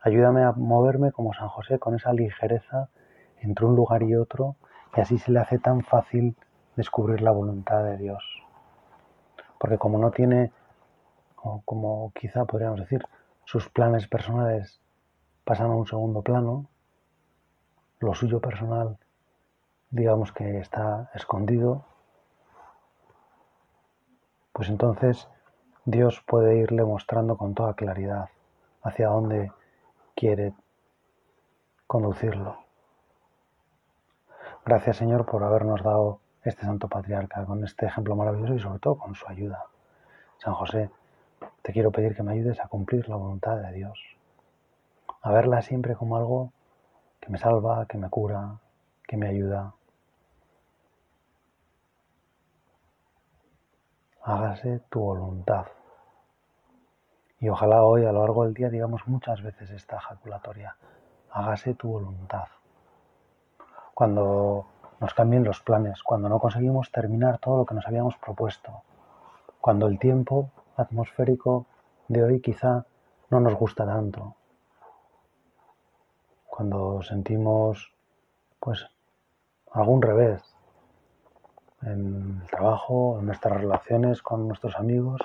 Ayúdame 0.05 0.43
a 0.43 0.53
moverme 0.53 1.11
como 1.11 1.33
San 1.33 1.49
José 1.49 1.79
con 1.79 1.95
esa 1.95 2.13
ligereza 2.13 2.89
entre 3.41 3.65
un 3.65 3.75
lugar 3.75 4.03
y 4.03 4.15
otro 4.15 4.55
y 4.95 5.01
así 5.01 5.17
se 5.17 5.31
le 5.31 5.39
hace 5.39 5.59
tan 5.59 5.81
fácil 5.81 6.37
descubrir 6.77 7.21
la 7.21 7.31
voluntad 7.31 7.83
de 7.83 7.97
Dios. 7.97 8.23
Porque 9.59 9.77
como 9.77 9.97
no 9.97 10.11
tiene, 10.11 10.51
o 11.41 11.61
como 11.65 12.11
quizá 12.13 12.45
podríamos 12.45 12.79
decir, 12.79 13.03
sus 13.43 13.67
planes 13.67 14.07
personales 14.07 14.79
pasan 15.43 15.71
a 15.71 15.75
un 15.75 15.87
segundo 15.87 16.21
plano, 16.21 16.67
lo 17.99 18.13
suyo 18.13 18.39
personal 18.39 18.97
digamos 19.95 20.33
que 20.33 20.59
está 20.59 21.09
escondido, 21.13 21.85
pues 24.51 24.67
entonces 24.67 25.29
Dios 25.85 26.21
puede 26.27 26.57
irle 26.57 26.83
mostrando 26.83 27.37
con 27.37 27.53
toda 27.53 27.75
claridad 27.75 28.29
hacia 28.83 29.07
dónde 29.07 29.51
quiere 30.15 30.53
conducirlo. 31.87 32.57
Gracias 34.65 34.97
Señor 34.97 35.25
por 35.25 35.43
habernos 35.43 35.83
dado 35.83 36.19
este 36.43 36.63
Santo 36.63 36.87
Patriarca 36.87 37.45
con 37.45 37.63
este 37.63 37.85
ejemplo 37.85 38.15
maravilloso 38.15 38.55
y 38.55 38.59
sobre 38.59 38.79
todo 38.79 38.97
con 38.97 39.15
su 39.15 39.27
ayuda. 39.27 39.65
San 40.37 40.53
José, 40.53 40.89
te 41.61 41.73
quiero 41.73 41.91
pedir 41.91 42.15
que 42.15 42.23
me 42.23 42.33
ayudes 42.33 42.59
a 42.59 42.67
cumplir 42.67 43.07
la 43.09 43.15
voluntad 43.15 43.57
de 43.57 43.71
Dios, 43.73 43.99
a 45.21 45.31
verla 45.31 45.61
siempre 45.61 45.95
como 45.95 46.17
algo 46.17 46.51
que 47.19 47.29
me 47.29 47.37
salva, 47.37 47.85
que 47.87 47.97
me 47.97 48.09
cura, 48.09 48.59
que 49.07 49.17
me 49.17 49.27
ayuda. 49.27 49.73
Hágase 54.21 54.79
tu 54.89 54.99
voluntad. 54.99 55.65
Y 57.39 57.49
ojalá 57.49 57.83
hoy 57.83 58.05
a 58.05 58.11
lo 58.11 58.21
largo 58.21 58.45
del 58.45 58.53
día 58.53 58.69
digamos 58.69 59.07
muchas 59.07 59.41
veces 59.41 59.69
esta 59.71 59.97
ejaculatoria. 59.97 60.75
Hágase 61.31 61.73
tu 61.73 61.89
voluntad 61.89 62.47
cuando 63.95 64.65
nos 64.99 65.13
cambien 65.13 65.45
los 65.45 65.61
planes, 65.61 66.03
cuando 66.03 66.27
no 66.27 66.37
conseguimos 66.37 66.91
terminar 66.91 67.39
todo 67.39 67.59
lo 67.59 67.65
que 67.65 67.73
nos 67.73 67.87
habíamos 67.87 68.17
propuesto, 68.17 68.83
cuando 69.61 69.87
el 69.87 69.97
tiempo 69.97 70.51
atmosférico 70.75 71.65
de 72.09 72.23
hoy 72.23 72.41
quizá 72.41 72.85
no 73.29 73.39
nos 73.39 73.55
gusta 73.55 73.85
tanto, 73.85 74.35
cuando 76.45 77.01
sentimos 77.03 77.93
pues 78.59 78.85
algún 79.71 80.01
revés 80.01 80.43
en 81.81 82.41
el 82.41 82.49
trabajo, 82.49 83.17
en 83.19 83.27
nuestras 83.27 83.61
relaciones 83.61 84.21
con 84.21 84.47
nuestros 84.47 84.75
amigos 84.75 85.21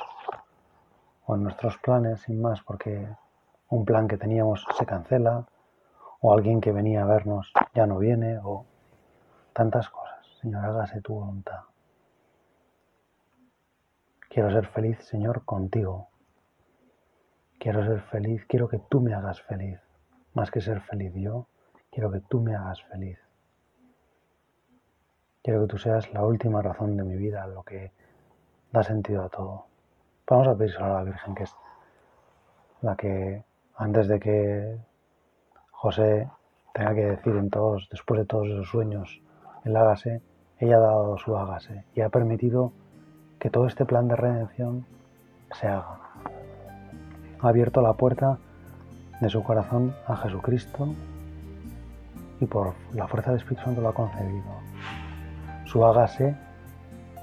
o 1.31 1.37
en 1.37 1.45
nuestros 1.45 1.79
planes, 1.79 2.23
sin 2.23 2.43
más, 2.43 2.61
porque 2.63 3.07
un 3.69 3.85
plan 3.85 4.09
que 4.09 4.17
teníamos 4.17 4.67
se 4.77 4.85
cancela 4.85 5.47
o 6.21 6.33
alguien 6.33 6.61
que 6.61 6.73
venía 6.73 7.03
a 7.03 7.07
vernos 7.07 7.53
ya 7.73 7.87
no 7.87 7.99
viene, 7.99 8.41
o 8.43 8.67
tantas 9.53 9.89
cosas. 9.89 10.27
Señor, 10.41 10.65
hágase 10.65 11.01
tu 11.01 11.15
voluntad. 11.15 11.61
Quiero 14.29 14.51
ser 14.51 14.67
feliz, 14.67 14.99
Señor, 15.05 15.45
contigo. 15.45 16.09
Quiero 17.61 17.85
ser 17.85 18.01
feliz, 18.01 18.45
quiero 18.47 18.69
que 18.69 18.81
tú 18.89 19.01
me 19.01 19.15
hagas 19.15 19.41
feliz. 19.43 19.79
Más 20.35 20.51
que 20.51 20.61
ser 20.61 20.81
feliz 20.81 21.13
yo, 21.15 21.47
quiero 21.93 22.11
que 22.11 22.21
tú 22.21 22.41
me 22.41 22.57
hagas 22.57 22.83
feliz. 22.83 23.19
Quiero 25.45 25.61
que 25.61 25.69
tú 25.69 25.79
seas 25.79 26.13
la 26.13 26.25
última 26.25 26.61
razón 26.61 26.97
de 26.97 27.05
mi 27.05 27.17
vida, 27.17 27.47
lo 27.47 27.63
que 27.63 27.93
da 28.73 28.83
sentido 28.83 29.23
a 29.23 29.29
todo. 29.29 29.70
Vamos 30.31 30.47
a 30.47 30.55
pedir 30.55 30.77
a 30.79 30.89
la 30.89 31.03
Virgen, 31.03 31.35
que 31.35 31.43
es 31.43 31.57
la 32.83 32.95
que 32.95 33.43
antes 33.75 34.07
de 34.07 34.21
que 34.21 34.79
José 35.73 36.31
tenga 36.73 36.95
que 36.95 37.05
decir 37.05 37.35
en 37.35 37.51
todos, 37.51 37.89
después 37.91 38.21
de 38.21 38.27
todos 38.27 38.47
esos 38.47 38.69
sueños, 38.69 39.21
el 39.65 39.77
hágase, 39.77 40.23
ella 40.61 40.77
ha 40.77 40.81
dado 40.81 41.19
su 41.19 41.37
hágase 41.37 41.85
y 41.97 42.03
ha 42.03 42.11
permitido 42.11 42.73
que 43.41 43.51
todo 43.51 43.67
este 43.67 43.85
plan 43.85 44.07
de 44.07 44.15
redención 44.15 44.87
se 45.51 45.67
haga. 45.67 45.99
Ha 47.41 47.49
abierto 47.49 47.83
la 47.83 47.95
puerta 47.95 48.39
de 49.21 49.31
su 49.31 49.43
corazón 49.43 49.97
a 50.07 50.15
Jesucristo 50.15 50.95
y 52.39 52.47
por 52.47 52.75
la 52.95 53.09
fuerza 53.09 53.33
del 53.33 53.41
Espíritu 53.41 53.65
Santo 53.65 53.81
lo 53.81 53.89
ha 53.89 53.95
concedido. 53.95 54.45
Su 55.65 55.85
hágase 55.85 56.37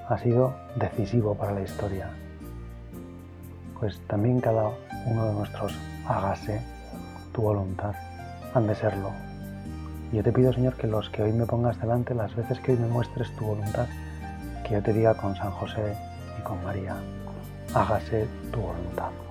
ha 0.09 0.17
sido 0.17 0.53
decisivo 0.75 1.35
para 1.35 1.53
la 1.53 1.61
historia. 1.61 2.09
Pues 3.79 3.99
también 4.07 4.41
cada 4.41 4.69
uno 5.05 5.25
de 5.25 5.33
nuestros 5.33 5.73
hágase 6.07 6.61
tu 7.33 7.41
voluntad 7.43 7.93
han 8.53 8.67
de 8.67 8.75
serlo. 8.75 9.11
Yo 10.11 10.23
te 10.23 10.31
pido, 10.31 10.53
Señor, 10.53 10.75
que 10.75 10.87
los 10.87 11.09
que 11.09 11.21
hoy 11.21 11.33
me 11.33 11.45
pongas 11.45 11.79
delante, 11.79 12.15
las 12.15 12.35
veces 12.35 12.59
que 12.59 12.71
hoy 12.71 12.77
me 12.77 12.87
muestres 12.87 13.35
tu 13.35 13.45
voluntad, 13.45 13.87
que 14.63 14.75
yo 14.75 14.81
te 14.81 14.93
diga 14.93 15.15
con 15.15 15.35
San 15.35 15.51
José 15.51 15.95
y 16.39 16.41
con 16.41 16.63
María, 16.63 16.95
hágase 17.73 18.25
tu 18.51 18.61
voluntad. 18.61 19.26